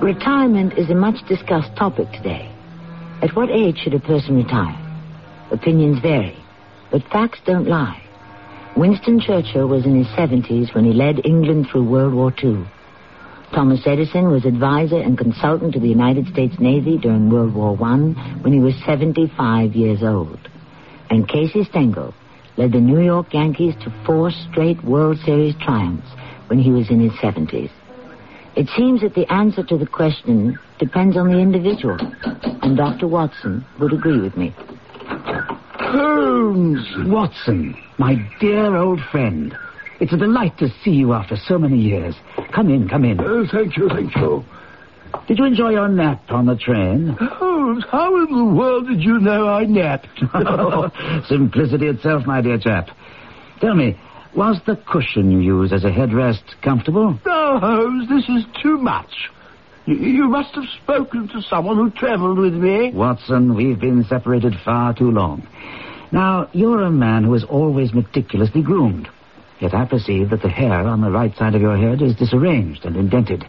[0.04, 2.48] Retirement is a much discussed topic today.
[3.24, 4.80] At what age should a person retire?
[5.52, 6.45] Opinions vary,
[6.96, 8.02] but facts don't lie.
[8.78, 12.66] Winston Churchill was in his 70s when he led England through World War II.
[13.54, 17.98] Thomas Edison was advisor and consultant to the United States Navy during World War I
[18.44, 20.40] when he was 75 years old.
[21.10, 22.14] And Casey Stengel
[22.56, 26.08] led the New York Yankees to four straight World Series triumphs
[26.48, 27.72] when he was in his 70s.
[28.56, 31.98] It seems that the answer to the question depends on the individual,
[32.62, 33.10] and Dr.
[33.10, 34.56] Watson would agree with me.
[35.92, 36.88] Holmes!
[37.08, 39.56] Watson, my dear old friend.
[40.00, 42.16] It's a delight to see you after so many years.
[42.54, 43.20] Come in, come in.
[43.22, 44.44] Oh, thank you, thank you.
[45.28, 47.16] Did you enjoy your nap on the train?
[47.20, 50.08] Holmes, how in the world did you know I napped?
[51.28, 52.90] Simplicity itself, my dear chap.
[53.62, 53.98] Tell me,
[54.36, 57.18] was the cushion you use as a headrest comfortable?
[57.26, 59.30] No, Holmes, this is too much.
[59.86, 62.92] You, must have spoken to someone who travelled with me.
[62.92, 65.48] Watson, we've been separated far too long.
[66.12, 69.08] Now, you're a man who is always meticulously groomed.
[69.60, 72.84] Yet I perceive that the hair on the right side of your head is disarranged
[72.84, 73.46] and indented.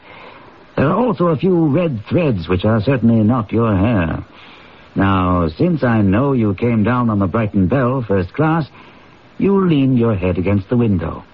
[0.76, 4.22] There are also a few red threads which are certainly not your hair.
[4.94, 8.68] Now, since I know you came down on the Brighton Belle first class,
[9.38, 11.24] you leaned your head against the window.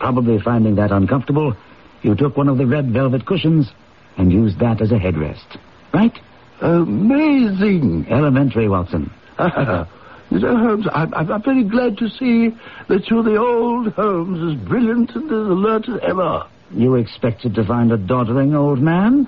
[0.00, 1.56] Probably finding that uncomfortable,
[2.02, 3.72] you took one of the red velvet cushions
[4.18, 5.58] and use that as a headrest.
[5.94, 6.12] Right?
[6.60, 8.06] Amazing.
[8.10, 9.10] Elementary, Watson.
[9.38, 10.60] Mr.
[10.60, 12.54] Holmes, I'm, I'm very glad to see
[12.88, 16.46] that you're the old Holmes, as brilliant and as alert as ever.
[16.70, 19.26] You expected to find a doddering old man?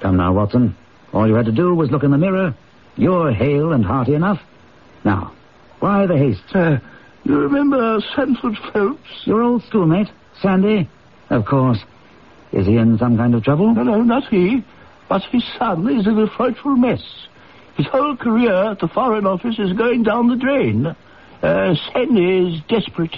[0.00, 0.76] Come now, Watson.
[1.12, 2.54] All you had to do was look in the mirror.
[2.96, 4.40] You're hale and hearty enough.
[5.04, 5.32] Now,
[5.80, 6.42] why the haste?
[6.54, 6.78] Uh,
[7.24, 9.00] you remember Sanford Phelps?
[9.24, 10.08] Your old schoolmate,
[10.40, 10.88] Sandy?
[11.30, 11.78] Of course.
[12.52, 13.74] Is he in some kind of trouble?
[13.74, 14.64] No, no, not he.
[15.08, 17.02] But his son is in a frightful mess.
[17.76, 20.86] His whole career at the Foreign Office is going down the drain.
[21.42, 23.14] Uh, Sandy is desperate.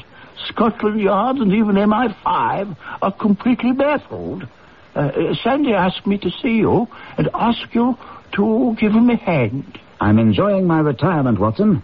[0.49, 4.47] Scotland Yard and even MI5 are completely baffled.
[4.95, 7.97] Uh, Sandy asked me to see you and ask you
[8.33, 9.78] to give him a hand.
[10.01, 11.83] I'm enjoying my retirement, Watson.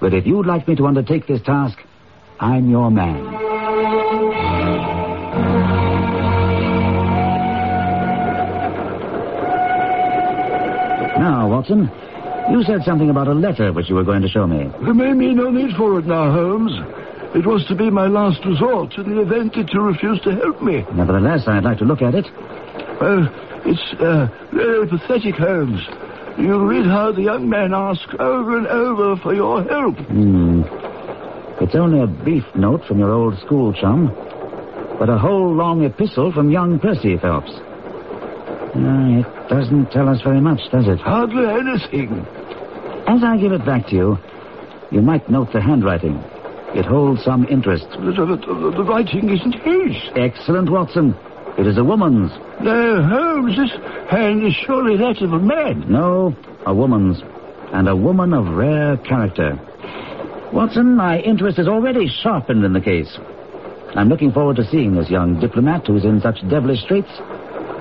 [0.00, 1.78] But if you'd like me to undertake this task,
[2.40, 3.61] I'm your man.
[11.22, 11.88] Now, Watson,
[12.50, 14.68] you said something about a letter which you were going to show me.
[14.82, 16.72] There may be no need for it now, Holmes.
[17.36, 20.60] It was to be my last resort in the event that you refused to help
[20.60, 20.84] me.
[20.92, 22.26] Nevertheless, I'd like to look at it.
[23.00, 23.30] Well,
[23.64, 25.86] it's uh, very pathetic, Holmes.
[26.36, 29.94] You'll read how the young man asks over and over for your help.
[29.94, 30.62] Hmm.
[31.62, 34.08] It's only a brief note from your old school chum,
[34.98, 37.52] but a whole long epistle from young Percy Phelps.
[38.74, 40.98] Uh, it doesn't tell us very much, does it?
[41.00, 42.24] Hardly anything.
[43.06, 44.18] As I give it back to you,
[44.90, 46.16] you might note the handwriting.
[46.74, 47.86] It holds some interest.
[47.90, 49.96] The, the, the, the writing isn't his.
[50.16, 51.14] Excellent, Watson.
[51.58, 52.32] It is a woman's.
[52.62, 53.70] No, Holmes, this
[54.10, 55.84] hand is surely that of a man.
[55.90, 57.20] No, a woman's.
[57.74, 59.58] And a woman of rare character.
[60.52, 63.18] Watson, my interest is already sharpened in the case.
[63.94, 67.10] I'm looking forward to seeing this young diplomat who's in such devilish straits,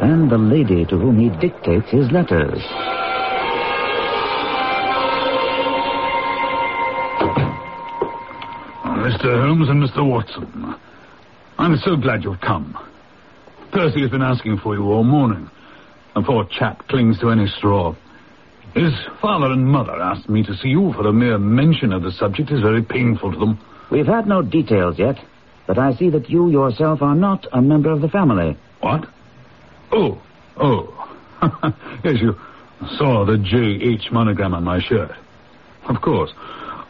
[0.01, 2.59] and the lady to whom he dictates his letters.
[8.83, 9.41] Oh, Mr.
[9.45, 10.07] Holmes and Mr.
[10.07, 10.75] Watson,
[11.59, 12.75] I'm so glad you've come.
[13.71, 15.49] Percy has been asking for you all morning.
[16.15, 17.95] The poor chap clings to any straw.
[18.73, 22.11] His father and mother asked me to see you, for a mere mention of the
[22.11, 23.59] subject is very painful to them.
[23.91, 25.17] We've had no details yet,
[25.67, 28.57] but I see that you yourself are not a member of the family.
[28.79, 29.07] What?
[29.91, 30.21] Oh,
[30.57, 31.17] oh.
[32.03, 32.35] yes, you
[32.97, 34.11] saw the J.H.
[34.11, 35.11] monogram on my shirt.
[35.87, 36.31] Of course.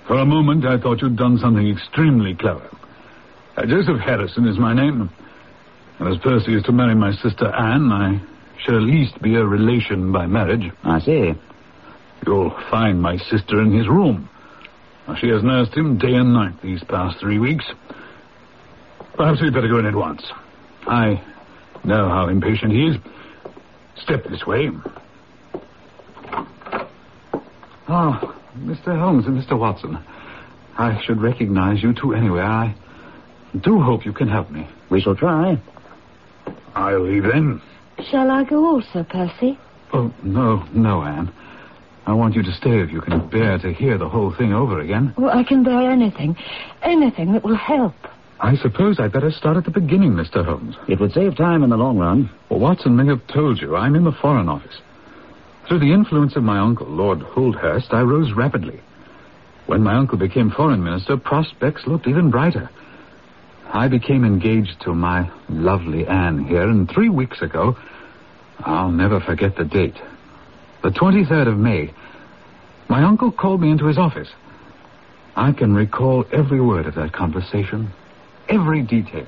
[0.08, 2.70] For a moment, I thought you'd done something extremely clever.
[3.56, 5.10] Uh, Joseph Harrison is my name.
[5.99, 8.22] And as Percy is to marry my sister Anne, I
[8.64, 10.72] shall at least be a relation by marriage.
[10.84, 11.34] I see.
[12.26, 14.30] You'll find my sister in his room.
[15.20, 17.66] She has nursed him day and night these past three weeks.
[19.16, 20.24] Perhaps we'd better go in at once.
[20.88, 21.22] I
[21.84, 22.98] know how impatient he is.
[23.98, 24.70] Step this way.
[27.88, 28.98] Ah, oh, Mr.
[28.98, 29.58] Holmes and Mr.
[29.58, 30.00] Watson.
[30.78, 32.46] I should recognize you two anywhere.
[32.46, 32.76] I
[33.62, 34.68] do hope you can help me.
[34.90, 35.60] We shall try.
[36.74, 37.62] I'll leave then.
[38.10, 39.60] Shall I go also, Percy?
[39.94, 41.32] Oh, no, no, Anne.
[42.08, 44.80] I want you to stay if you can bear to hear the whole thing over
[44.80, 45.14] again.
[45.18, 46.36] Well, I can bear anything.
[46.82, 47.94] Anything that will help.
[48.42, 50.44] I suppose I'd better start at the beginning, Mr.
[50.44, 50.76] Holmes.
[50.88, 52.32] It would save time in the long run.
[52.50, 54.80] Well, Watson may have told you I'm in the Foreign Office.
[55.68, 58.82] Through the influence of my uncle, Lord Holdhurst, I rose rapidly.
[59.68, 62.70] When my uncle became Foreign Minister, prospects looked even brighter.
[63.72, 67.78] I became engaged to my lovely Anne here, and three weeks ago,
[68.60, 69.96] I'll never forget the date,
[70.84, 71.94] the 23rd of May,
[72.89, 74.30] my uncle called me into his office.
[75.36, 77.94] I can recall every word of that conversation,
[78.52, 79.26] every detail.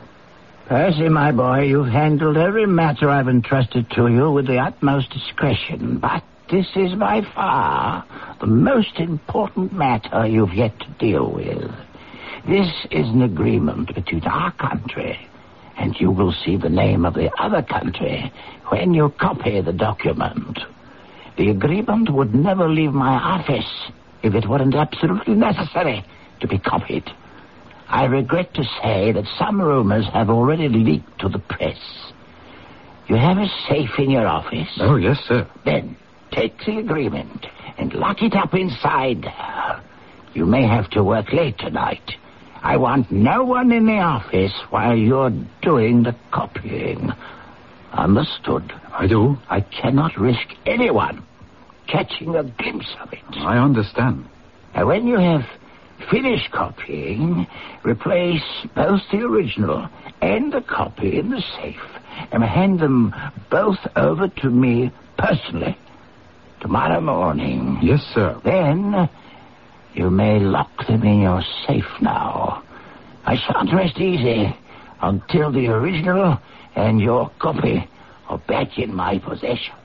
[0.67, 5.99] Percy, my boy, you've handled every matter I've entrusted to you with the utmost discretion,
[5.99, 8.05] but this is by far
[8.39, 11.71] the most important matter you've yet to deal with.
[12.47, 15.17] This is an agreement between our country,
[15.77, 18.31] and you will see the name of the other country
[18.69, 20.59] when you copy the document.
[21.37, 23.89] The agreement would never leave my office
[24.21, 26.05] if it weren't absolutely necessary
[26.41, 27.09] to be copied.
[27.87, 31.77] I regret to say that some rumors have already leaked to the press.
[33.07, 34.69] You have a safe in your office?
[34.79, 35.47] Oh, yes, sir.
[35.65, 35.97] Then
[36.31, 37.45] take the agreement
[37.77, 39.81] and lock it up inside there.
[40.33, 42.11] You may have to work late tonight.
[42.61, 45.31] I want no one in the office while you're
[45.61, 47.11] doing the copying.
[47.91, 48.71] Understood?
[48.91, 49.37] I do.
[49.49, 51.23] I cannot risk anyone
[51.87, 53.19] catching a glimpse of it.
[53.35, 54.25] I understand.
[54.73, 55.41] And when you have
[56.09, 57.47] finished copying,
[57.83, 58.43] replace
[58.75, 59.87] both the original
[60.21, 61.81] and the copy in the safe
[62.31, 63.13] and hand them
[63.49, 65.77] both over to me personally
[66.61, 67.79] tomorrow morning.
[67.81, 68.39] Yes, sir.
[68.43, 69.09] Then
[69.93, 72.63] you may lock them in your safe now.
[73.25, 74.55] I shan't rest easy
[75.01, 76.37] until the original
[76.75, 77.87] and your copy
[78.27, 79.75] are back in my possession.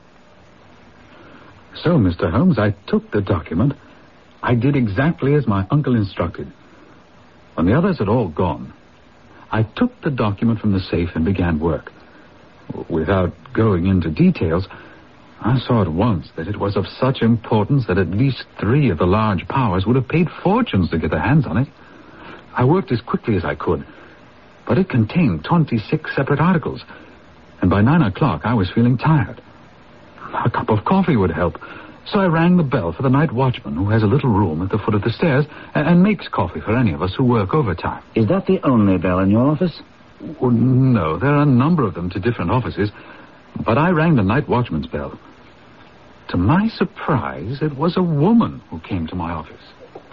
[1.83, 2.31] So, Mr.
[2.31, 3.75] Holmes, I took the document.
[4.43, 6.51] I did exactly as my uncle instructed.
[7.55, 8.73] When the others had all gone,
[9.51, 11.91] I took the document from the safe and began work.
[12.89, 14.69] Without going into details,
[15.41, 18.99] I saw at once that it was of such importance that at least three of
[18.99, 21.69] the large powers would have paid fortunes to get their hands on it.
[22.55, 23.87] I worked as quickly as I could,
[24.67, 26.83] but it contained 26 separate articles,
[27.61, 29.41] and by nine o'clock I was feeling tired.
[30.45, 31.59] A cup of coffee would help,
[32.13, 34.71] so I rang the bell for the night watchman who has a little room at
[34.71, 35.45] the foot of the stairs
[35.75, 38.03] and, and makes coffee for any of us who work overtime.
[38.15, 39.81] Is that the only bell in your office?
[40.41, 42.91] Oh, no, there are a number of them to different offices,
[43.65, 45.19] but I rang the night watchman's bell.
[46.31, 49.63] To my surprise, it was a woman who came to my office.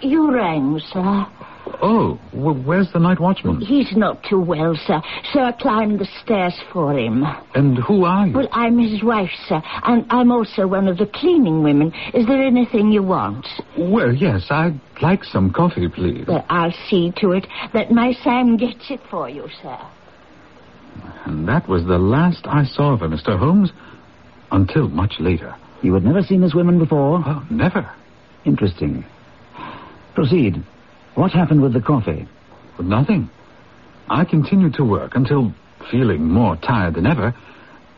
[0.00, 1.26] You rang, sir.
[1.82, 3.60] Oh, well, where's the night watchman?
[3.60, 5.02] He's not too well, sir,
[5.32, 7.24] so I climbed the stairs for him.
[7.54, 8.34] And who are you?
[8.34, 11.92] Well, I'm his wife, sir, and I'm also one of the cleaning women.
[12.14, 13.46] Is there anything you want?
[13.76, 16.26] Well, yes, I'd like some coffee, please.
[16.26, 19.78] Well, I'll see to it that my Sam gets it for you, sir.
[21.26, 23.38] And that was the last I saw of her, Mr.
[23.38, 23.72] Holmes,
[24.52, 25.54] until much later.
[25.82, 27.22] You had never seen this woman before?
[27.26, 27.90] Oh, never.
[28.44, 29.04] Interesting.
[30.14, 30.62] Proceed.
[31.16, 32.28] What happened with the coffee?
[32.78, 33.30] Nothing.
[34.08, 35.52] I continued to work until,
[35.90, 37.34] feeling more tired than ever,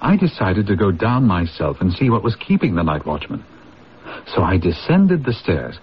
[0.00, 3.44] I decided to go down myself and see what was keeping the night watchman.
[4.34, 5.80] So I descended the stairs,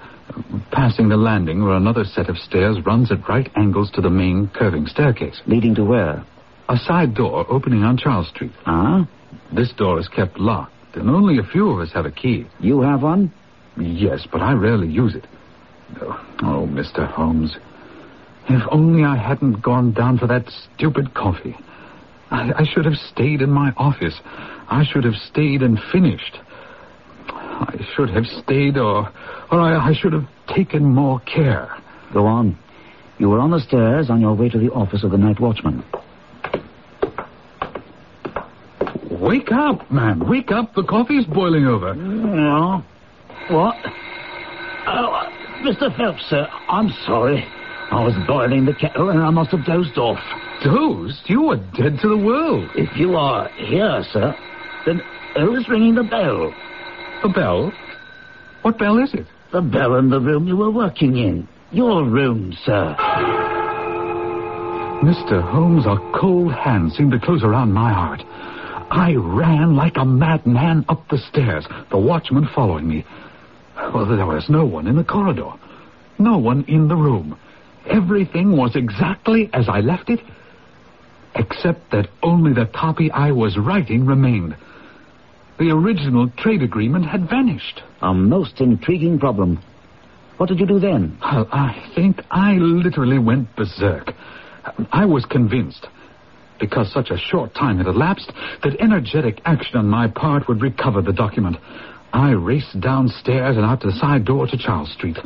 [0.72, 4.50] passing the landing where another set of stairs runs at right angles to the main
[4.54, 5.42] curving staircase.
[5.46, 6.24] Leading to where?
[6.70, 8.54] A side door opening on Charles Street.
[8.66, 9.06] Ah?
[9.54, 12.48] This door is kept locked, and only a few of us have a key.
[12.62, 13.34] You have one?
[13.78, 15.28] Yes, but I rarely use it.
[16.02, 17.10] Oh, oh, Mr.
[17.12, 17.56] Holmes.
[18.48, 21.56] If only I hadn't gone down for that stupid coffee.
[22.32, 24.20] I, I should have stayed in my office.
[24.70, 26.40] I should have stayed and finished.
[27.18, 29.10] I should have stayed, or,
[29.52, 31.76] or I, I should have taken more care.
[32.14, 32.58] Go on.
[33.18, 35.84] You were on the stairs on your way to the office of the night watchman.
[39.10, 40.28] Wake up, man.
[40.28, 40.74] Wake up.
[40.76, 41.96] The coffee's boiling over.
[41.96, 42.84] No.
[43.50, 43.76] What?
[44.88, 45.90] Oh, Mr.
[45.98, 47.44] Phelps, sir, I'm sorry.
[47.90, 50.20] I was boiling the kettle and I must have dozed off.
[50.64, 51.24] Dozed?
[51.26, 52.70] You were dead to the world.
[52.76, 54.36] If you are here, sir,
[54.86, 55.02] then
[55.36, 56.54] who is ringing the bell?
[57.24, 57.74] The bell?
[58.62, 59.26] What bell is it?
[59.52, 61.48] The bell in the room you were working in.
[61.72, 62.96] Your room, sir.
[65.02, 65.42] Mr.
[65.42, 68.22] Holmes, a cold hand seemed to close around my heart.
[68.92, 73.04] I ran like a madman up the stairs, the watchman following me.
[73.94, 75.52] Well, there was no one in the corridor.
[76.18, 77.38] No one in the room.
[77.88, 80.20] Everything was exactly as I left it,
[81.36, 84.56] except that only the copy I was writing remained.
[85.60, 87.82] The original trade agreement had vanished.
[88.02, 89.62] A most intriguing problem.
[90.38, 91.18] What did you do then?
[91.22, 94.12] Well, I think I literally went berserk.
[94.92, 95.88] I was convinced,
[96.60, 98.32] because such a short time had elapsed,
[98.64, 101.58] that energetic action on my part would recover the document.
[102.16, 105.18] I raced downstairs and out to the side door to Charles Street.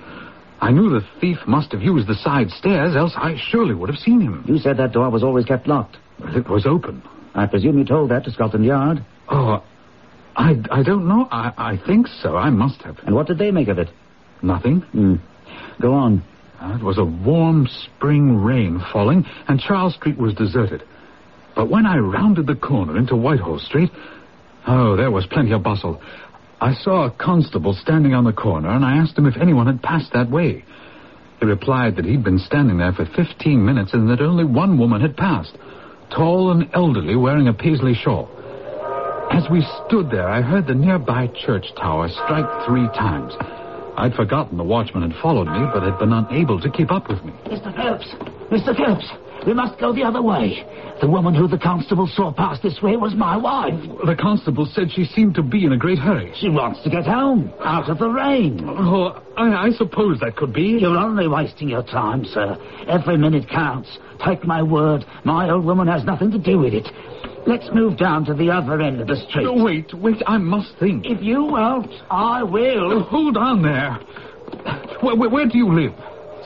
[0.60, 4.00] I knew the thief must have used the side stairs, else I surely would have
[4.00, 4.44] seen him.
[4.48, 5.98] You said that door was always kept locked.
[6.20, 7.04] Well, it was open.
[7.36, 9.06] I presume you told that to Scotland Yard?
[9.30, 9.64] Oh,
[10.36, 11.28] I, I don't know.
[11.32, 12.36] I, I think so.
[12.36, 12.98] I must have.
[13.06, 13.90] And what did they make of it?
[14.42, 14.82] Nothing.
[14.82, 15.16] Hmm.
[15.80, 16.24] Go on.
[16.60, 20.82] Uh, it was a warm spring rain falling, and Charles Street was deserted.
[21.56, 23.92] But when I rounded the corner into Whitehall Street,
[24.68, 26.02] oh, there was plenty of bustle.
[26.62, 29.82] I saw a constable standing on the corner, and I asked him if anyone had
[29.82, 30.66] passed that way.
[31.40, 35.00] He replied that he'd been standing there for 15 minutes and that only one woman
[35.00, 35.58] had passed,
[36.10, 38.30] tall and elderly, wearing a paisley shawl.
[39.32, 43.34] As we stood there, I heard the nearby church tower strike three times.
[43.96, 47.24] I'd forgotten the watchman had followed me, but had been unable to keep up with
[47.24, 47.32] me.
[47.46, 47.74] Mr.
[47.74, 48.08] Phelps!
[48.52, 48.76] Mr.
[48.76, 49.08] Phelps!
[49.50, 50.64] We must go the other way.
[51.02, 53.74] The woman who the constable saw pass this way was my wife.
[54.06, 56.32] The constable said she seemed to be in a great hurry.
[56.36, 58.64] She wants to get home, out of the rain.
[58.64, 60.78] Oh, I, I suppose that could be.
[60.80, 62.58] You're only wasting your time, sir.
[62.88, 63.98] Every minute counts.
[64.24, 66.88] Take my word, my old woman has nothing to do with it.
[67.48, 69.46] Let's move down to the other end of the street.
[69.46, 71.08] No, wait, wait, I must think.
[71.08, 73.00] If you won't, I will.
[73.00, 73.94] Oh, hold on there.
[75.02, 75.94] Where, where, where do you live?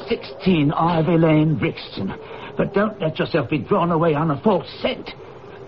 [0.08, 2.14] 16 Ivy Lane, Brixton.
[2.58, 5.12] But don't let yourself be drawn away on a false scent.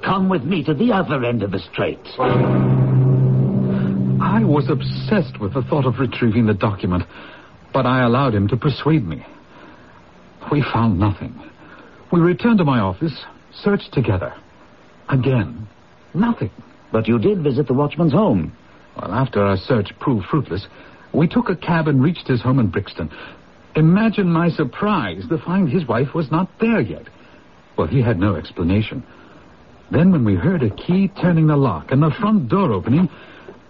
[0.04, 2.00] Come with me to the other end of the street.
[4.22, 7.04] I was obsessed with the thought of retrieving the document,
[7.74, 9.26] but I allowed him to persuade me.
[10.52, 11.42] We found nothing.
[12.12, 14.34] We returned to my office, searched together.
[15.10, 15.68] Again,
[16.14, 16.52] nothing.
[16.92, 18.56] But you did visit the watchman's home.
[18.96, 20.68] Well, after our search proved fruitless,
[21.14, 23.10] we took a cab and reached his home in Brixton.
[23.76, 27.04] Imagine my surprise to find his wife was not there yet.
[27.78, 29.04] Well, he had no explanation.
[29.92, 33.10] Then, when we heard a key turning the lock and the front door opening,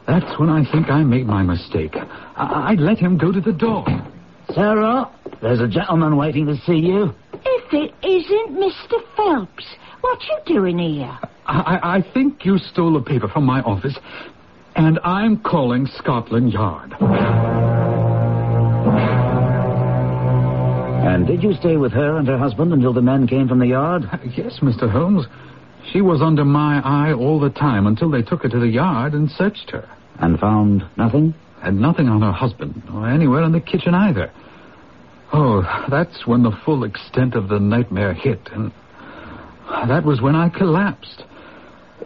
[0.07, 1.95] that's when I think I made my mistake.
[1.95, 3.85] I, I let him go to the door.
[4.53, 7.11] Sarah, there's a gentleman waiting to see you.
[7.33, 9.01] If it isn't Mr.
[9.17, 9.65] Phelps,
[10.01, 11.17] what you doing here?
[11.47, 13.97] I, I think you stole a paper from my office,
[14.75, 16.93] and I'm calling Scotland Yard.
[21.05, 23.67] And did you stay with her and her husband until the men came from the
[23.67, 24.09] yard?
[24.35, 24.89] Yes, Mr.
[24.89, 25.27] Holmes.
[25.91, 29.13] She was under my eye all the time until they took her to the yard
[29.13, 29.87] and searched her.
[30.19, 31.35] And found nothing?
[31.61, 34.31] And nothing on her husband, or anywhere in the kitchen either.
[35.31, 35.61] Oh,
[35.91, 38.71] that's when the full extent of the nightmare hit, and
[39.87, 41.23] that was when I collapsed.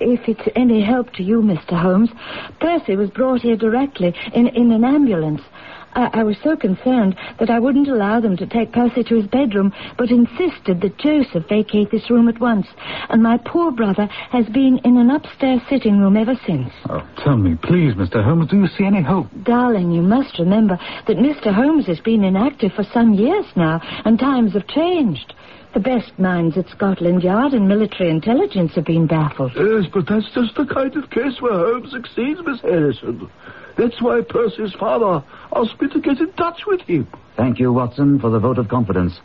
[0.02, 1.82] If it's any help to you, Mr.
[1.82, 2.10] Holmes,
[2.60, 5.42] Percy was brought here directly in, in an ambulance.
[5.94, 9.28] I, I was so concerned that I wouldn't allow them to take Percy to his
[9.28, 12.68] bedroom, but insisted that Joseph vacate this room at once.
[13.10, 16.72] And my poor brother has been in an upstairs sitting room ever since.
[16.90, 18.24] Oh, tell me, please, Mr.
[18.24, 19.28] Holmes, do you see any hope?
[19.44, 21.54] Darling, you must remember that Mr.
[21.54, 25.34] Holmes has been inactive for some years now, and times have changed.
[25.74, 29.52] The best minds at Scotland Yard and military intelligence have been baffled.
[29.56, 33.30] Yes, but that's just the kind of case where Holmes succeeds, Miss Harrison.
[33.80, 35.24] That's why Percy's father
[35.56, 37.08] asked me to get in touch with him.
[37.38, 39.18] Thank you, Watson, for the vote of confidence.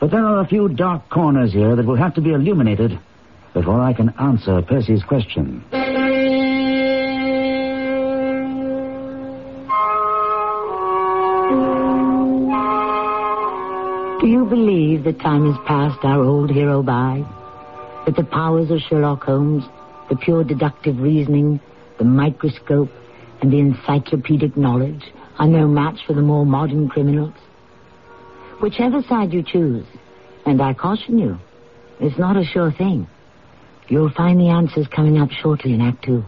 [0.00, 2.98] But there are a few dark corners here that will have to be illuminated
[3.52, 5.62] before I can answer Percy's question.
[14.20, 17.22] Do you believe that time has passed our old hero by?
[18.06, 19.64] That the powers of Sherlock Holmes,
[20.08, 21.60] the pure deductive reasoning,
[21.98, 22.88] the microscope,
[23.40, 25.02] and the encyclopedic knowledge
[25.38, 27.34] are no match for the more modern criminals?
[28.60, 29.86] Whichever side you choose,
[30.44, 31.38] and I caution you,
[32.00, 33.06] it's not a sure thing.
[33.88, 36.24] You'll find the answers coming up shortly in Act Two.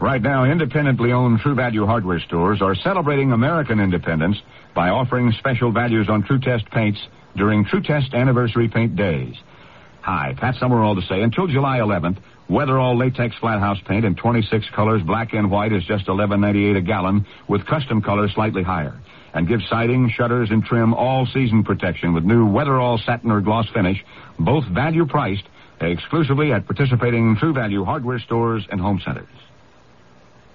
[0.00, 4.36] Right now, independently owned True Value hardware stores are celebrating American independence
[4.74, 7.00] by offering special values on Tru-Test paints
[7.36, 9.34] during Tru-Test anniversary paint days.
[10.02, 12.18] Hi, Pat Summerall to say, until July 11th,
[12.48, 16.82] Weatherall latex flat house paint in 26 colors, black and white, is just $11.98 a
[16.82, 18.94] gallon, with custom colors slightly higher.
[19.32, 23.66] And give siding, shutters, and trim all season protection with new Weatherall satin or gloss
[23.72, 24.04] finish,
[24.38, 25.44] both value priced,
[25.80, 29.26] exclusively at participating True Value hardware stores and home centers.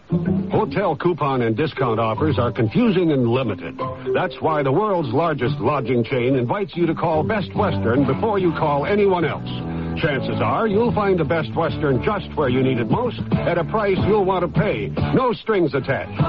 [0.09, 3.79] Hotel coupon and discount offers are confusing and limited.
[4.13, 8.51] That's why the world's largest lodging chain invites you to call Best Western before you
[8.53, 9.47] call anyone else.
[10.01, 13.63] Chances are you'll find the Best Western just where you need it most at a
[13.65, 14.87] price you'll want to pay.
[15.13, 16.19] No strings attached.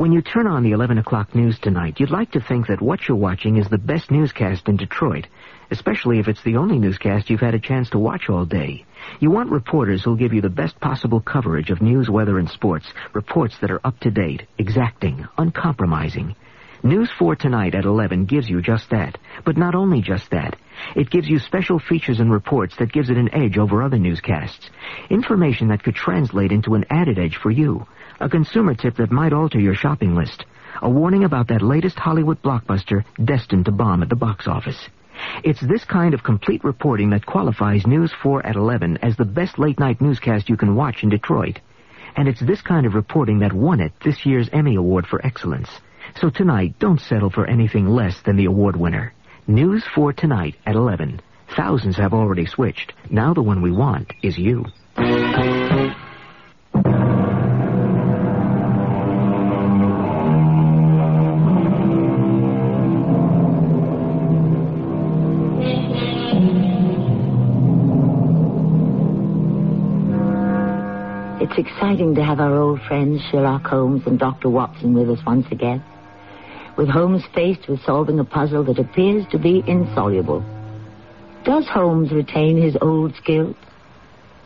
[0.00, 3.06] When you turn on the 11 o'clock news tonight, you'd like to think that what
[3.06, 5.26] you're watching is the best newscast in Detroit,
[5.70, 8.86] especially if it's the only newscast you've had a chance to watch all day.
[9.20, 12.86] You want reporters who'll give you the best possible coverage of news, weather, and sports,
[13.12, 16.34] reports that are up to date, exacting, uncompromising.
[16.82, 20.56] News 4 tonight at 11 gives you just that, but not only just that.
[20.96, 24.70] It gives you special features and reports that gives it an edge over other newscasts.
[25.10, 27.86] Information that could translate into an added edge for you.
[28.22, 30.44] A consumer tip that might alter your shopping list.
[30.82, 34.88] A warning about that latest Hollywood blockbuster destined to bomb at the box office.
[35.42, 39.58] It's this kind of complete reporting that qualifies News 4 at 11 as the best
[39.58, 41.60] late-night newscast you can watch in Detroit.
[42.14, 45.70] And it's this kind of reporting that won it this year's Emmy Award for Excellence.
[46.20, 49.14] So tonight, don't settle for anything less than the award winner.
[49.46, 51.22] News 4 tonight at 11.
[51.56, 52.92] Thousands have already switched.
[53.08, 54.66] Now the one we want is you.
[71.50, 74.48] It's exciting to have our old friends Sherlock Holmes and Dr.
[74.48, 75.82] Watson with us once again.
[76.78, 80.44] With Holmes faced with solving a puzzle that appears to be insoluble.
[81.44, 83.56] Does Holmes retain his old skills?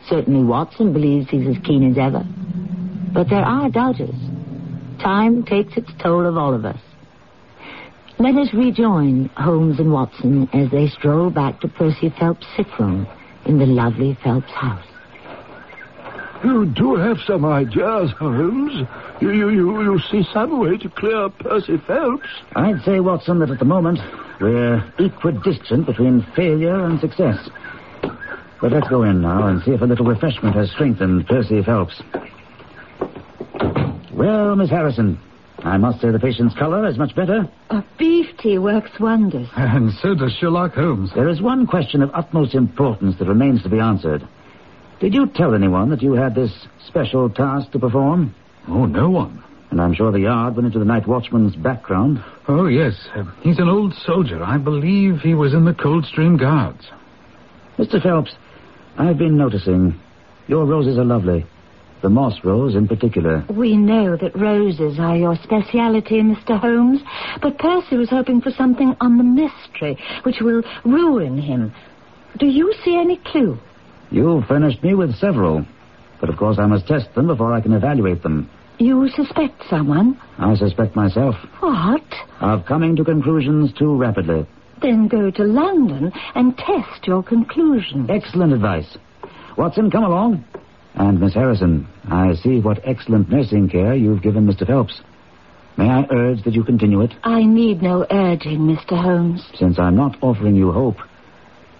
[0.09, 2.25] Certainly Watson believes he's as keen as ever.
[3.13, 4.15] But there are doubters.
[4.99, 6.81] Time takes its toll of all of us.
[8.17, 13.05] Let us rejoin Holmes and Watson as they stroll back to Percy Phelps' sick room
[13.45, 14.94] in the lovely Phelps house.
[16.45, 18.87] You do have some ideas, Holmes.
[19.19, 22.27] You, you, you, you see some way to clear Percy Phelps.
[22.55, 23.97] I'd say, Watson, that at the moment
[24.39, 27.49] we're equidistant between failure and success.
[28.61, 32.03] But let's go in now and see if a little refreshment has strengthened Percy Phelps.
[34.13, 35.19] Well, Miss Harrison,
[35.63, 37.49] I must say the patient's color is much better.
[37.71, 39.47] A beef tea works wonders.
[39.55, 41.09] And so does Sherlock Holmes.
[41.15, 44.27] There is one question of utmost importance that remains to be answered.
[44.99, 46.51] Did you tell anyone that you had this
[46.87, 48.33] special task to perform?
[48.67, 49.43] Oh, no one.
[49.71, 52.23] And I'm sure the yard went into the night watchman's background.
[52.47, 52.93] Oh, yes.
[53.13, 54.41] Uh, he's an old soldier.
[54.43, 56.87] I believe he was in the Coldstream Guards.
[57.77, 58.01] Mr.
[58.01, 58.33] Phelps,
[58.97, 59.99] I've been noticing
[60.47, 61.45] your roses are lovely.
[62.01, 63.43] The moss rose in particular.
[63.49, 66.59] We know that roses are your speciality, Mr.
[66.59, 67.01] Holmes,
[67.41, 71.73] but Percy was hoping for something on the mystery, which will ruin him.
[72.37, 73.57] Do you see any clue?
[74.11, 75.65] You've furnished me with several.
[76.19, 78.49] But of course I must test them before I can evaluate them.
[78.77, 80.19] You suspect someone?
[80.37, 81.35] I suspect myself.
[81.59, 82.03] What?
[82.41, 84.45] Of coming to conclusions too rapidly.
[84.81, 88.09] Then go to London and test your conclusions.
[88.09, 88.97] Excellent advice.
[89.57, 90.43] Watson, come along.
[90.95, 94.67] And Miss Harrison, I see what excellent nursing care you've given Mr.
[94.67, 94.99] Phelps.
[95.77, 97.13] May I urge that you continue it?
[97.23, 99.01] I need no urging, Mr.
[99.01, 99.45] Holmes.
[99.55, 100.97] Since I'm not offering you hope,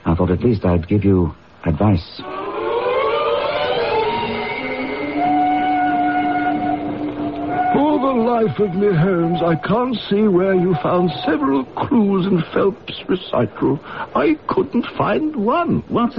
[0.06, 1.34] I thought at least I'd give you
[1.66, 2.22] advice.
[7.74, 12.44] For the life of me, Holmes, I can't see where you found several clues in
[12.54, 13.80] Phelps' recital.
[13.84, 15.84] I couldn't find one.
[15.90, 16.14] What's